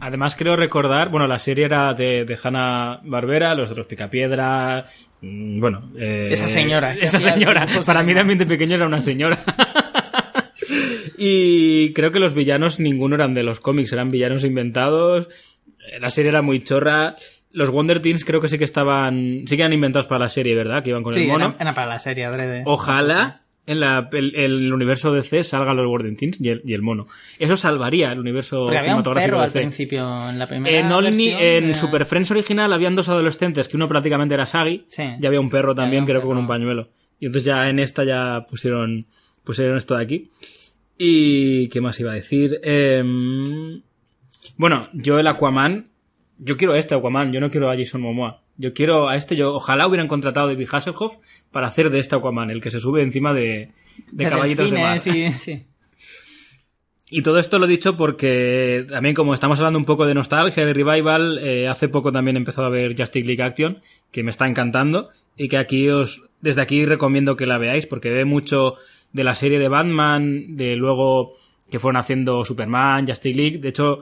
Además 0.00 0.36
creo 0.36 0.54
recordar, 0.54 1.08
bueno, 1.08 1.26
la 1.26 1.38
serie 1.38 1.64
era 1.64 1.94
de, 1.94 2.26
de 2.26 2.38
Hanna 2.42 3.00
Barbera, 3.04 3.54
los 3.54 3.70
otros 3.70 3.86
Picapiedra, 3.86 4.84
mm, 5.22 5.58
bueno... 5.60 5.90
eh, 5.96 6.28
Esa 6.30 6.46
señora 6.46 6.92
Esa 7.00 7.18
señora. 7.20 7.66
Para 7.86 8.02
mí 8.02 8.14
también 8.14 8.38
de 8.38 8.44
pequeño 8.44 8.74
era 8.76 8.86
una 8.86 9.00
señora. 9.00 9.38
y 11.16 11.92
creo 11.92 12.10
que 12.10 12.20
los 12.20 12.34
villanos 12.34 12.80
ninguno 12.80 13.14
eran 13.16 13.34
de 13.34 13.42
los 13.42 13.60
cómics, 13.60 13.92
eran 13.92 14.08
villanos 14.08 14.44
inventados. 14.44 15.28
La 16.00 16.10
serie 16.10 16.30
era 16.30 16.42
muy 16.42 16.62
chorra. 16.62 17.14
Los 17.52 17.70
Wonder 17.70 18.00
Teens 18.00 18.24
creo 18.24 18.40
que 18.40 18.48
sí 18.48 18.58
que 18.58 18.64
estaban, 18.64 19.44
sí 19.46 19.56
que 19.56 19.62
eran 19.62 19.72
inventados 19.72 20.06
para 20.06 20.20
la 20.24 20.28
serie, 20.28 20.54
¿verdad? 20.54 20.82
Que 20.82 20.90
iban 20.90 21.02
con 21.02 21.12
Sí, 21.14 21.22
el 21.22 21.28
mono. 21.28 21.46
era, 21.46 21.56
era 21.60 21.74
para 21.74 21.88
la 21.88 21.98
serie, 22.00 22.24
adrede. 22.24 22.62
Ojalá 22.66 23.42
en 23.66 23.80
la, 23.80 24.10
el, 24.12 24.34
el 24.34 24.72
universo 24.72 25.12
DC 25.14 25.44
salgan 25.44 25.76
los 25.76 25.86
Wonder 25.86 26.16
Teens 26.16 26.40
y 26.40 26.48
el, 26.48 26.62
y 26.64 26.74
el 26.74 26.82
mono. 26.82 27.06
Eso 27.38 27.56
salvaría 27.56 28.10
el 28.12 28.18
universo 28.18 28.64
Porque 28.64 28.78
había 28.78 28.96
un 28.96 29.04
cinematográfico 29.04 29.30
perro 29.36 29.40
al 29.42 29.48
DC. 29.50 29.60
principio 29.60 30.28
en 30.30 30.38
la 30.38 30.46
primera 30.48 30.76
En, 30.76 30.88
versión 30.88 31.38
en 31.40 31.68
de- 31.68 31.74
Super 31.74 32.04
Friends 32.06 32.30
original 32.32 32.72
habían 32.72 32.96
dos 32.96 33.08
adolescentes, 33.08 33.68
que 33.68 33.76
uno 33.76 33.86
prácticamente 33.88 34.34
era 34.34 34.46
Sagi, 34.46 34.86
Sí. 34.88 35.04
y 35.20 35.24
había 35.26 35.40
un 35.40 35.48
perro 35.50 35.74
también, 35.74 36.02
un 36.02 36.08
creo 36.08 36.20
que 36.22 36.26
con 36.26 36.38
un 36.38 36.46
pañuelo. 36.48 36.88
Y 37.20 37.26
entonces 37.26 37.44
ya 37.46 37.68
en 37.70 37.78
esta 37.78 38.02
ya 38.04 38.44
pusieron, 38.50 39.06
pusieron 39.44 39.76
esto 39.76 39.96
de 39.96 40.02
aquí. 40.02 40.30
Y, 40.98 41.68
¿qué 41.68 41.80
más 41.80 41.98
iba 42.00 42.12
a 42.12 42.14
decir? 42.14 42.60
Em, 42.62 43.82
bueno, 44.56 44.88
yo 44.92 45.18
el 45.18 45.26
Aquaman, 45.26 45.88
yo 46.38 46.56
quiero 46.56 46.74
a 46.74 46.78
este 46.78 46.94
Aquaman, 46.94 47.32
yo 47.32 47.40
no 47.40 47.50
quiero 47.50 47.70
a 47.70 47.76
Jason 47.76 48.00
Momoa. 48.00 48.42
Yo 48.56 48.72
quiero 48.72 49.08
a 49.08 49.16
este, 49.16 49.34
yo 49.34 49.54
ojalá 49.54 49.86
hubieran 49.86 50.06
contratado 50.06 50.46
a 50.46 50.50
David 50.50 50.68
Hasselhoff 50.70 51.16
para 51.50 51.66
hacer 51.66 51.90
de 51.90 51.98
este 51.98 52.14
Aquaman, 52.14 52.50
el 52.50 52.60
que 52.60 52.70
se 52.70 52.80
sube 52.80 53.02
encima 53.02 53.34
de, 53.34 53.72
de, 54.12 54.24
de 54.24 54.30
caballitos 54.30 54.70
de 54.70 54.78
mar. 54.78 55.00
sí, 55.00 55.32
sí. 55.32 55.64
Y 57.16 57.22
todo 57.22 57.38
esto 57.38 57.60
lo 57.60 57.66
he 57.66 57.68
dicho 57.68 57.96
porque 57.96 58.86
también 58.88 59.14
como 59.14 59.34
estamos 59.34 59.58
hablando 59.58 59.78
un 59.78 59.84
poco 59.84 60.04
de 60.04 60.14
nostalgia, 60.14 60.66
de 60.66 60.72
revival, 60.72 61.38
eh, 61.42 61.68
hace 61.68 61.88
poco 61.88 62.10
también 62.10 62.36
he 62.36 62.38
empezado 62.38 62.66
a 62.66 62.70
ver 62.70 62.96
Justice 62.98 63.24
League 63.24 63.42
Action, 63.42 63.82
que 64.10 64.24
me 64.24 64.30
está 64.30 64.48
encantando 64.48 65.10
y 65.36 65.48
que 65.48 65.58
aquí 65.58 65.88
os, 65.90 66.22
desde 66.40 66.62
aquí 66.62 66.84
recomiendo 66.86 67.36
que 67.36 67.46
la 67.46 67.58
veáis 67.58 67.86
porque 67.86 68.10
ve 68.10 68.24
mucho 68.24 68.78
de 69.14 69.24
la 69.24 69.34
serie 69.34 69.58
de 69.58 69.68
Batman, 69.68 70.56
de 70.58 70.76
luego 70.76 71.36
que 71.70 71.78
fueron 71.78 71.96
haciendo 71.98 72.44
Superman, 72.44 73.06
Justice 73.06 73.34
League. 73.34 73.58
De 73.58 73.68
hecho, 73.70 74.00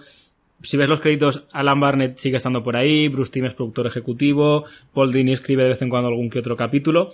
si 0.62 0.76
ves 0.76 0.88
los 0.88 1.00
créditos, 1.00 1.44
Alan 1.52 1.78
Barnett 1.78 2.18
sigue 2.18 2.38
estando 2.38 2.62
por 2.64 2.76
ahí, 2.76 3.06
Bruce 3.08 3.30
Timm 3.30 3.44
es 3.44 3.54
productor 3.54 3.86
ejecutivo, 3.86 4.64
Paul 4.92 5.12
Dini 5.12 5.32
escribe 5.32 5.62
de 5.62 5.68
vez 5.70 5.82
en 5.82 5.90
cuando 5.90 6.08
algún 6.08 6.28
que 6.30 6.40
otro 6.40 6.56
capítulo. 6.56 7.12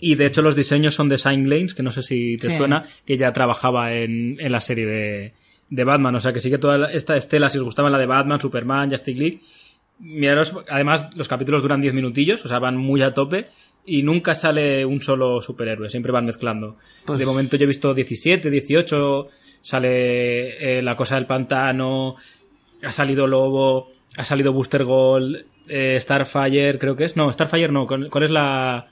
Y 0.00 0.16
de 0.16 0.26
hecho 0.26 0.42
los 0.42 0.56
diseños 0.56 0.94
son 0.94 1.08
de 1.08 1.16
Sign 1.18 1.48
Lanes, 1.48 1.72
que 1.74 1.82
no 1.82 1.90
sé 1.90 2.02
si 2.02 2.36
te 2.36 2.50
Sí. 2.50 2.56
suena, 2.56 2.84
que 3.06 3.16
ya 3.16 3.32
trabajaba 3.32 3.94
en, 3.94 4.36
en 4.40 4.52
la 4.52 4.60
serie 4.60 4.84
de, 4.86 5.32
de 5.70 5.84
Batman. 5.84 6.14
O 6.16 6.20
sea 6.20 6.32
que 6.32 6.40
sí 6.40 6.50
que 6.50 6.58
toda 6.58 6.90
esta 6.92 7.16
estela, 7.16 7.48
si 7.48 7.58
os 7.58 7.64
gustaba 7.64 7.88
la 7.90 7.98
de 7.98 8.06
Batman, 8.06 8.40
Superman, 8.40 8.90
Justice 8.90 9.18
League, 9.18 9.40
miraros, 10.00 10.52
además 10.68 11.14
los 11.16 11.28
capítulos 11.28 11.62
duran 11.62 11.80
10 11.80 11.94
minutillos, 11.94 12.44
o 12.44 12.48
sea, 12.48 12.58
van 12.58 12.76
muy 12.76 13.00
a 13.02 13.14
tope 13.14 13.46
y 13.86 14.02
nunca 14.02 14.34
sale 14.34 14.84
un 14.86 15.02
solo 15.02 15.40
superhéroe, 15.40 15.90
siempre 15.90 16.12
van 16.12 16.26
mezclando. 16.26 16.76
Pues- 17.04 17.18
De 17.18 17.26
momento 17.26 17.56
yo 17.56 17.64
he 17.64 17.66
visto 17.68 17.92
17, 17.94 18.50
18, 18.50 19.28
sale 19.62 20.78
eh, 20.78 20.82
La 20.82 20.96
Cosa 20.96 21.16
del 21.16 21.26
Pantano, 21.26 22.16
ha 22.82 22.92
salido 22.92 23.26
Lobo, 23.26 23.90
ha 24.16 24.24
salido 24.24 24.52
Booster 24.52 24.84
Gold, 24.84 25.44
eh, 25.68 25.98
Starfire, 26.00 26.78
creo 26.78 26.96
que 26.96 27.04
es. 27.04 27.16
No, 27.16 27.30
Starfire 27.32 27.68
no, 27.72 27.86
¿cuál 27.86 28.22
es 28.22 28.30
la...? 28.30 28.88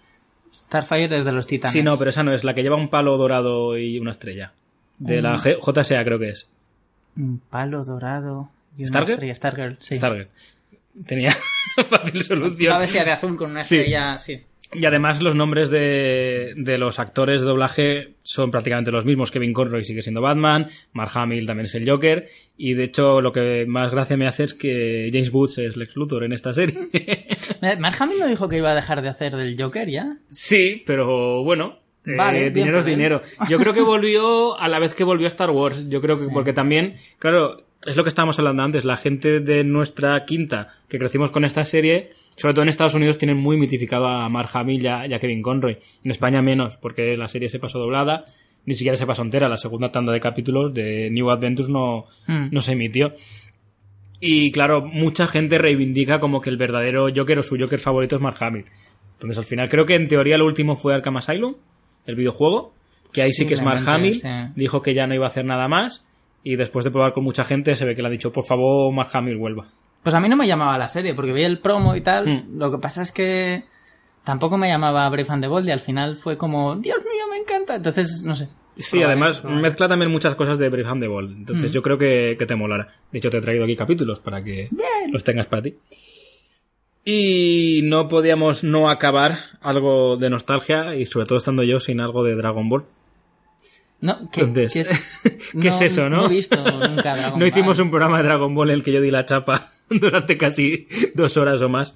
Starfire 0.55 1.16
es 1.16 1.24
de 1.24 1.33
los 1.33 1.46
titanes. 1.46 1.72
Sí, 1.72 1.83
no, 1.83 1.96
pero 1.98 2.11
esa 2.11 2.22
no 2.22 2.33
es, 2.35 2.44
la 2.44 2.55
que 2.55 2.62
lleva 2.62 2.76
un 2.76 2.88
palo 2.90 3.16
dorado 3.16 3.78
y 3.78 3.98
una 3.98 4.11
estrella. 4.11 4.52
De 4.98 5.22
la 5.22 5.37
G- 5.38 5.59
JSA 5.59 6.05
creo 6.05 6.18
que 6.18 6.28
es. 6.31 6.46
Un 7.16 7.38
palo 7.50 7.83
dorado 7.85 8.50
y 8.76 8.83
una 8.83 8.88
¿Stargirl? 8.88 9.12
estrella. 9.14 9.35
Stargirl, 9.35 9.76
sí. 9.81 9.96
Stargirl. 9.96 10.28
Tenía 11.07 11.35
fácil 11.87 12.22
solución. 12.22 12.72
Una 12.72 12.78
bestia 12.81 13.05
de 13.05 13.11
azul 13.12 13.37
con 13.37 13.50
una 13.52 13.64
Sí. 13.64 13.76
estrella, 13.78 14.18
sí. 14.18 14.42
Y 14.74 14.87
además 14.87 15.22
los 15.22 15.35
nombres 15.35 15.68
de, 15.68 16.54
de 16.56 16.78
los 16.78 16.98
actores 16.98 17.40
de 17.42 17.46
doblaje 17.46 18.14
son 18.22 18.50
prácticamente 18.50 18.90
los 18.90 19.04
mismos. 19.04 19.30
Kevin 19.30 19.52
Conroy 19.52 19.85
sigue 19.85 20.00
siendo 20.02 20.22
Batman, 20.22 20.68
Mark 20.92 21.11
Hamill 21.14 21.46
también 21.46 21.66
es 21.66 21.74
el 21.74 21.88
Joker, 21.88 22.28
y 22.56 22.72
de 22.74 22.85
hecho 22.85 23.20
lo 23.20 23.32
que 23.32 23.66
más 23.66 23.90
gracia 23.90 24.16
me 24.16 24.26
hace 24.26 24.44
es 24.44 24.54
que 24.54 25.11
James 25.12 25.30
Woods 25.30 25.58
es 25.58 25.76
Lex 25.76 25.94
Luthor 25.96 26.24
en 26.24 26.32
esta 26.32 26.52
serie. 26.52 26.78
Eh, 27.64 27.76
Mark 27.78 27.94
Hamill 28.00 28.18
no 28.18 28.26
dijo 28.26 28.48
que 28.48 28.56
iba 28.56 28.70
a 28.72 28.74
dejar 28.74 29.02
de 29.02 29.08
hacer 29.08 29.37
del 29.37 29.56
Joker 29.61 29.88
ya. 29.88 30.16
sí, 30.30 30.82
pero 30.85 31.44
bueno. 31.44 31.78
eh, 32.04 32.16
Vale, 32.16 32.50
dinero 32.50 32.78
es 32.80 32.85
él. 32.87 32.90
dinero. 32.92 33.22
Yo 33.48 33.56
creo 33.58 33.72
que 33.72 33.82
volvió 33.82 34.58
a 34.58 34.66
la 34.66 34.80
vez 34.80 34.96
que 34.96 35.04
volvió 35.04 35.26
a 35.26 35.28
Star 35.28 35.50
Wars. 35.50 35.88
Yo 35.88 36.00
creo 36.00 36.18
que 36.18 36.26
porque 36.26 36.52
también, 36.52 36.94
claro, 37.20 37.62
es 37.87 37.96
lo 37.96 38.02
que 38.02 38.08
estábamos 38.08 38.37
hablando 38.40 38.64
antes. 38.64 38.85
La 38.85 38.96
gente 38.96 39.38
de 39.38 39.62
nuestra 39.62 40.24
quinta 40.24 40.74
que 40.88 40.98
crecimos 40.98 41.30
con 41.30 41.44
esta 41.44 41.64
serie 41.64 42.11
Sobre 42.37 42.55
todo 42.55 42.62
en 42.62 42.68
Estados 42.71 42.95
Unidos 42.95 43.18
tienen 43.18 43.37
muy 43.37 43.57
mitificado 43.57 44.07
a 44.09 44.29
Mark 44.29 44.51
Hamill 44.55 44.83
y 44.83 44.87
a, 44.87 45.18
Kevin 45.21 45.42
Conroy. 45.42 45.79
En 46.05 46.11
España 46.11 46.40
menos, 46.42 46.77
porque 46.79 47.16
la 47.16 47.29
serie 47.29 47.49
se 47.49 47.59
pasó 47.59 47.79
doblada, 47.79 48.25
ni 48.64 48.75
siquiera 48.75 48.97
se 48.97 49.07
pasó 49.07 49.23
entera. 49.23 49.49
La 49.49 49.57
segunda 49.59 49.90
tanda 49.92 50.12
de 50.12 50.21
capítulos 50.21 50.73
de 50.73 51.11
New 51.11 51.31
Adventures 51.31 51.68
no, 51.68 52.07
Mm. 52.27 52.49
no 52.51 52.61
se 52.61 52.73
emitió. 52.73 53.14
Y 54.21 54.53
claro, 54.53 54.83
mucha 54.85 55.27
gente 55.27 55.59
reivindica 55.59 56.21
como 56.21 56.40
que 56.40 56.49
el 56.51 56.57
verdadero 56.57 57.09
Joker 57.14 57.38
o 57.40 57.42
su 57.42 57.57
Joker 57.59 57.79
favorito 57.81 58.16
es 58.16 58.23
Mark 58.23 58.37
Hamill. 58.40 58.66
Entonces 59.14 59.38
al 59.38 59.45
final 59.45 59.68
creo 59.68 59.85
que 59.85 59.95
en 59.95 60.09
teoría 60.09 60.38
lo 60.38 60.47
último 60.47 60.77
fue 60.77 60.95
Arkham 60.95 61.16
Asylum, 61.16 61.55
el 62.07 62.14
videojuego, 62.14 62.73
que 63.12 63.23
ahí 63.23 63.33
sí 63.33 63.47
que 63.47 63.55
es 63.55 63.62
Mark 63.62 63.83
Hamill, 63.87 64.21
sí. 64.21 64.29
dijo 64.57 64.81
que 64.81 64.95
ya 64.95 65.07
no 65.07 65.14
iba 65.14 65.27
a 65.27 65.29
hacer 65.29 65.45
nada 65.45 65.68
más 65.68 66.07
y 66.45 66.57
después 66.57 66.85
de 66.85 66.90
probar 66.90 67.12
con 67.12 67.25
mucha 67.25 67.45
gente 67.45 67.75
se 67.77 67.85
ve 67.85 67.95
que 67.95 68.03
le 68.03 68.09
ha 68.09 68.11
dicho, 68.12 68.33
por 68.33 68.45
favor, 68.45 68.92
Mark 68.92 69.11
Hamill 69.12 69.37
vuelva. 69.37 69.66
Pues 70.03 70.15
a 70.15 70.21
mí 70.21 70.29
no 70.29 70.37
me 70.37 70.47
llamaba 70.47 70.77
la 70.79 70.88
serie, 70.88 71.15
porque 71.15 71.33
vi 71.33 71.43
el 71.45 71.59
promo 71.61 71.95
y 71.97 72.01
tal. 72.01 72.27
Mm. 72.29 72.59
Lo 72.59 72.71
que 72.71 72.79
pasa 72.79 73.03
es 73.03 73.12
que 73.12 73.65
tampoco 74.25 74.59
me 74.59 74.69
llamaba 74.69 75.09
Brave 75.09 75.27
and 75.31 75.43
the 75.43 75.49
Bold 75.49 75.69
y 75.69 75.71
al 75.73 75.81
final 75.81 76.17
fue 76.17 76.37
como, 76.37 76.75
Dios 76.77 76.99
mío, 76.99 77.25
me 77.31 77.37
encanta. 77.38 77.77
Entonces, 77.77 78.23
no 78.25 78.35
sé. 78.35 78.49
Sí, 78.79 78.93
Probaré, 78.99 79.12
además 79.12 79.41
probaré. 79.41 79.61
mezcla 79.62 79.87
también 79.88 80.11
muchas 80.11 80.35
cosas 80.35 80.59
de 80.59 80.69
Brave 80.71 80.88
and 80.88 81.03
the 81.03 81.09
Bold. 81.09 81.31
Entonces 81.37 81.71
Mm. 81.71 81.75
yo 81.75 81.83
creo 81.83 81.99
que, 81.99 82.37
que 82.38 82.47
te 82.47 82.57
molará. 82.57 82.88
De 83.12 83.19
hecho, 83.19 83.31
te 83.31 83.37
he 83.37 83.41
traído 83.41 83.65
aquí 83.65 83.77
capítulos 83.77 84.19
para 84.21 84.43
que 84.43 84.71
los 85.12 85.23
tengas 85.25 85.47
para 85.47 85.62
ti. 85.62 85.77
Y 87.05 87.81
no 87.85 88.09
podíamos 88.09 88.62
no 88.65 88.88
acabar 88.88 89.38
algo 89.61 90.17
de 90.17 90.31
nostalgia 90.31 90.95
y 90.95 91.05
sobre 91.07 91.27
todo 91.27 91.38
estando 91.38 91.65
yo 91.65 91.81
sin 91.81 92.01
algo 92.01 92.23
de 92.23 92.37
Dragon 92.37 92.69
Ball. 92.69 92.85
No, 94.03 94.29
¿qué, 94.31 94.41
Entonces, 94.43 94.73
qué 94.73 94.81
es, 94.81 95.49
¿qué 95.61 95.69
es 95.69 95.81
eso, 95.81 96.11
no? 96.11 96.23
No 96.23 96.27
he 96.27 96.29
visto 96.29 96.57
nunca 96.57 97.15
Dragon 97.17 97.38
no 97.38 97.47
hicimos 97.47 97.79
Ball. 97.79 97.85
un 97.87 97.91
programa 97.91 98.19
de 98.19 98.25
Dragon 98.25 98.55
Ball 98.55 98.71
en 98.71 98.75
el 98.77 98.83
que 98.83 98.93
yo 98.93 99.01
di 99.01 99.11
la 99.11 99.25
chapa 99.25 99.71
durante 99.91 100.37
casi 100.37 100.87
dos 101.15 101.37
horas 101.37 101.62
o 101.62 101.69
más. 101.69 101.95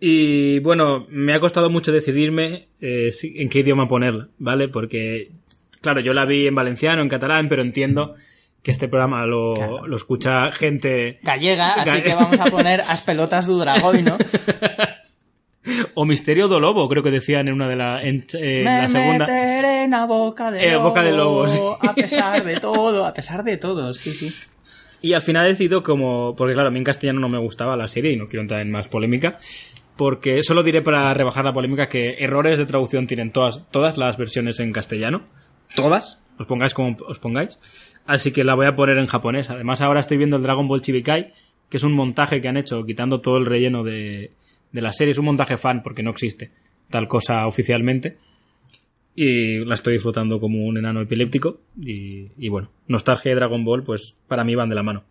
Y 0.00 0.58
bueno, 0.60 1.06
me 1.10 1.32
ha 1.34 1.40
costado 1.40 1.70
mucho 1.70 1.90
decidirme 1.92 2.68
eh, 2.80 3.10
en 3.22 3.48
qué 3.48 3.60
idioma 3.60 3.88
ponerla, 3.88 4.28
¿vale? 4.38 4.68
Porque, 4.68 5.30
claro, 5.80 6.00
yo 6.00 6.12
la 6.12 6.24
vi 6.24 6.46
en 6.46 6.54
valenciano, 6.54 7.00
en 7.02 7.08
catalán, 7.08 7.48
pero 7.48 7.62
entiendo 7.62 8.14
que 8.62 8.70
este 8.70 8.88
programa 8.88 9.26
lo, 9.26 9.54
Claro. 9.54 9.86
lo 9.86 9.96
escucha 9.96 10.50
gente... 10.52 11.18
Gallega, 11.22 11.74
así 11.74 12.02
que 12.02 12.14
vamos 12.14 12.38
a 12.40 12.46
poner 12.46 12.80
as 12.88 13.02
pelotas 13.02 13.46
do 13.46 13.58
dragón, 13.58 14.04
¿no? 14.04 14.16
O 15.94 16.04
Misterio 16.04 16.48
do 16.48 16.60
Lobo, 16.60 16.88
creo 16.88 17.02
que 17.02 17.10
decían 17.10 17.48
en 17.48 17.54
una 17.54 17.68
de 17.68 17.76
la, 17.76 18.02
en, 18.02 18.26
eh, 18.34 18.62
Me 18.64 18.82
la 18.82 18.88
segunda... 18.88 19.26
meteré 19.26 19.84
en 19.84 19.90
la 19.90 20.04
boca 20.04 20.50
de 20.50 20.62
Eh, 20.66 20.72
lobo, 20.72 20.88
boca 20.88 21.02
de 21.02 21.12
lobo, 21.12 21.48
sí. 21.48 21.58
a 21.80 21.94
pesar 21.94 22.44
de 22.44 22.60
todo, 22.60 23.06
a 23.06 23.14
pesar 23.14 23.44
de 23.44 23.56
todo, 23.56 23.94
sí, 23.94 24.10
sí. 24.10 24.34
Y 25.00 25.12
al 25.14 25.22
final 25.22 25.46
he 25.46 25.48
decidido 25.48 25.82
como... 25.82 26.34
Porque 26.36 26.54
claro, 26.54 26.68
a 26.68 26.70
mí 26.70 26.78
en 26.78 26.84
castellano 26.84 27.20
no 27.20 27.28
me 27.28 27.38
gustaba 27.38 27.76
la 27.76 27.88
serie 27.88 28.12
y 28.12 28.16
no 28.16 28.26
quiero 28.26 28.42
entrar 28.42 28.60
en 28.60 28.70
más 28.70 28.88
polémica. 28.88 29.38
Porque 29.96 30.42
solo 30.42 30.62
diré 30.62 30.82
para 30.82 31.12
rebajar 31.14 31.44
la 31.44 31.52
polémica 31.52 31.88
que 31.88 32.16
errores 32.18 32.58
de 32.58 32.66
traducción 32.66 33.06
tienen 33.06 33.30
todas, 33.30 33.62
todas 33.70 33.96
las 33.96 34.16
versiones 34.16 34.60
en 34.60 34.72
castellano. 34.72 35.22
Todas. 35.76 36.20
Os 36.38 36.46
pongáis 36.46 36.74
como 36.74 36.96
os 37.06 37.18
pongáis. 37.18 37.58
Así 38.06 38.32
que 38.32 38.44
la 38.44 38.54
voy 38.54 38.66
a 38.66 38.74
poner 38.76 38.98
en 38.98 39.06
japonés. 39.06 39.50
Además 39.50 39.80
ahora 39.82 40.00
estoy 40.00 40.16
viendo 40.16 40.36
el 40.36 40.42
Dragon 40.42 40.66
Ball 40.68 40.82
Chibikai, 40.82 41.32
que 41.68 41.76
es 41.76 41.82
un 41.84 41.92
montaje 41.92 42.40
que 42.40 42.48
han 42.48 42.56
hecho 42.56 42.84
quitando 42.84 43.20
todo 43.20 43.36
el 43.36 43.46
relleno 43.46 43.84
de, 43.84 44.32
de 44.74 44.82
la 44.82 44.92
serie. 44.92 45.12
Es 45.12 45.18
un 45.18 45.24
montaje 45.24 45.56
fan 45.56 45.82
porque 45.82 46.02
no 46.02 46.10
existe 46.10 46.50
tal 46.90 47.08
cosa 47.08 47.46
oficialmente. 47.46 48.18
Y 49.16 49.64
la 49.64 49.76
estoy 49.76 49.94
disfrutando 49.94 50.40
como 50.40 50.66
un 50.66 50.76
enano 50.76 51.00
epiléptico. 51.00 51.60
Y, 51.80 52.48
bueno, 52.48 52.70
nostalgia 52.88 53.32
y 53.32 53.34
Dragon 53.36 53.64
Ball, 53.64 53.84
pues 53.84 54.16
para 54.26 54.44
mí 54.44 54.54
van 54.54 54.68
de 54.68 54.74
la 54.74 54.82
mano. 54.82 55.04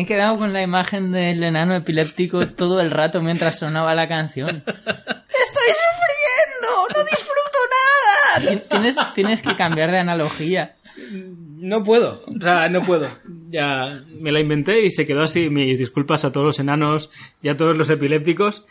he 0.06 0.08
quedado 0.08 0.38
con 0.38 0.54
la 0.54 0.62
imagen 0.62 1.12
del 1.12 1.44
enano 1.44 1.76
epiléptico 1.76 2.48
todo 2.48 2.80
el 2.82 2.92
rato 2.92 3.22
mientras 3.22 3.60
sonaba 3.60 3.94
la 3.96 4.08
canción. 4.08 4.64
¡Estoy 4.66 5.72
sufriendo! 5.74 6.88
¡No 6.96 7.04
disfruto 7.04 7.58
nada! 7.74 8.52
Tien- 8.52 8.64
Tienes, 8.70 8.96
tienes 9.14 9.42
que 9.42 9.56
cambiar 9.56 9.92
de 9.92 9.98
analogía. 9.98 10.76
No 11.58 11.84
puedo, 11.84 12.24
o 12.28 12.40
sea, 12.42 12.70
no 12.70 12.84
puedo. 12.84 13.08
Ya 13.50 14.00
me 14.20 14.32
la 14.32 14.40
inventé 14.40 14.82
y 14.86 14.92
se 14.92 15.06
quedó 15.06 15.24
así. 15.24 15.50
Mis 15.50 15.80
disculpas 15.80 16.24
a 16.24 16.32
todos 16.32 16.46
los 16.46 16.60
enanos 16.60 17.10
y 17.42 17.50
a 17.50 17.58
todos 17.58 17.76
los 17.76 17.90
epilépticos. 17.90 18.66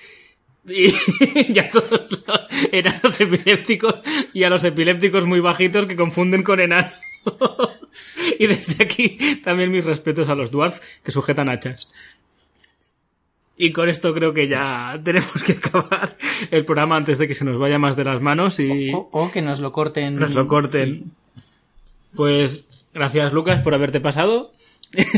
Y, 0.67 0.95
y 1.53 1.59
a 1.59 1.71
todos 1.71 1.91
los 2.11 2.25
enanos 2.73 3.21
epilépticos 3.21 3.97
y 4.33 4.45
a 4.45 4.51
los 4.51 4.65
epilépticos 4.65 5.27
muy 5.27 5.41
bajitos 5.41 5.87
que 5.87 5.97
confunden 5.97 6.43
con 6.43 6.61
enanos. 6.61 6.95
y 8.39 8.47
desde 8.47 8.83
aquí 8.83 9.19
también 9.45 9.71
mis 9.71 9.85
respetos 9.85 10.29
a 10.29 10.35
los 10.35 10.51
dwarfs 10.51 10.81
que 11.03 11.13
sujetan 11.13 11.49
hachas. 11.49 11.91
Y 13.57 13.71
con 13.71 13.89
esto 13.89 14.13
creo 14.15 14.35
que 14.35 14.49
ya 14.49 15.01
tenemos 15.05 15.43
que 15.45 15.53
acabar 15.53 16.17
el 16.51 16.65
programa 16.65 16.97
antes 16.97 17.19
de 17.19 17.29
que 17.29 17.35
se 17.37 17.45
nos 17.45 17.59
vaya 17.59 17.79
más 17.79 17.95
de 17.97 18.05
las 18.05 18.21
manos 18.21 18.59
y 18.59 18.93
O, 18.93 19.09
o 19.13 19.31
que 19.31 19.43
nos 19.43 19.61
lo 19.61 19.71
corten. 19.71 20.17
nos 20.17 20.35
lo 20.35 20.49
corten. 20.49 21.13
Pues 22.17 22.65
gracias 22.93 23.33
Lucas 23.33 23.61
por 23.63 23.75
haberte 23.75 24.01
pasado. 24.01 24.53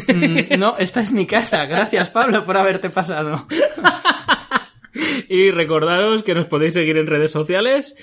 Mm, 0.09 0.59
No, 0.59 0.77
esta 0.79 1.01
es 1.01 1.13
mi 1.13 1.27
casa. 1.27 1.65
Gracias, 1.67 2.09
Pablo, 2.11 2.45
por 2.45 2.57
haberte 2.57 2.91
pasado. 2.91 3.47
Y 5.29 5.51
recordaros 5.51 6.23
que 6.23 6.35
nos 6.35 6.47
podéis 6.47 6.73
seguir 6.75 6.97
en 6.97 7.07
redes 7.07 7.31
sociales. 7.31 7.95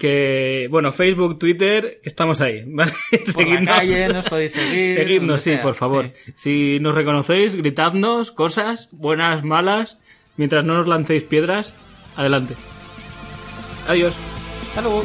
Que, 0.00 0.66
bueno, 0.70 0.92
Facebook, 0.92 1.38
Twitter, 1.38 2.00
estamos 2.02 2.40
ahí, 2.40 2.64
¿vale? 2.66 2.90
Por 3.34 3.46
la 3.46 3.64
calle 3.64 4.08
nos 4.08 4.26
podéis 4.26 4.52
seguir. 4.52 4.96
Seguidnos, 4.96 5.42
sí, 5.42 5.50
sea, 5.50 5.62
por 5.62 5.74
favor. 5.74 6.10
sí. 6.24 6.32
Si 6.36 6.78
nos 6.80 6.94
reconocéis, 6.94 7.54
gritadnos 7.54 8.30
cosas, 8.32 8.88
buenas, 8.92 9.44
malas. 9.44 9.98
Mientras 10.38 10.64
no 10.64 10.74
nos 10.78 10.88
lancéis 10.88 11.22
piedras, 11.22 11.74
adelante. 12.16 12.54
Adiós. 13.86 14.16
Hasta 14.70 14.80
luego. 14.80 15.04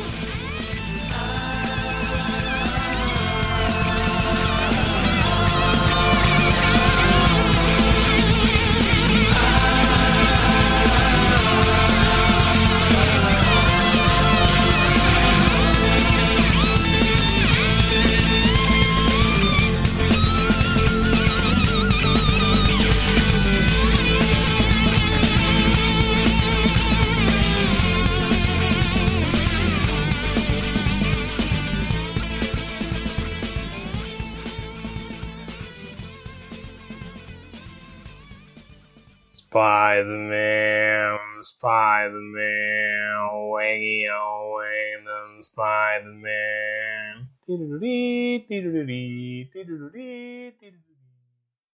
Spider-Man, 39.95 41.41
Spider-Man, 41.41 43.15
wakey 43.47 44.11
away, 44.11 44.95
them 45.05 45.41
Spider-Man. 45.41 47.29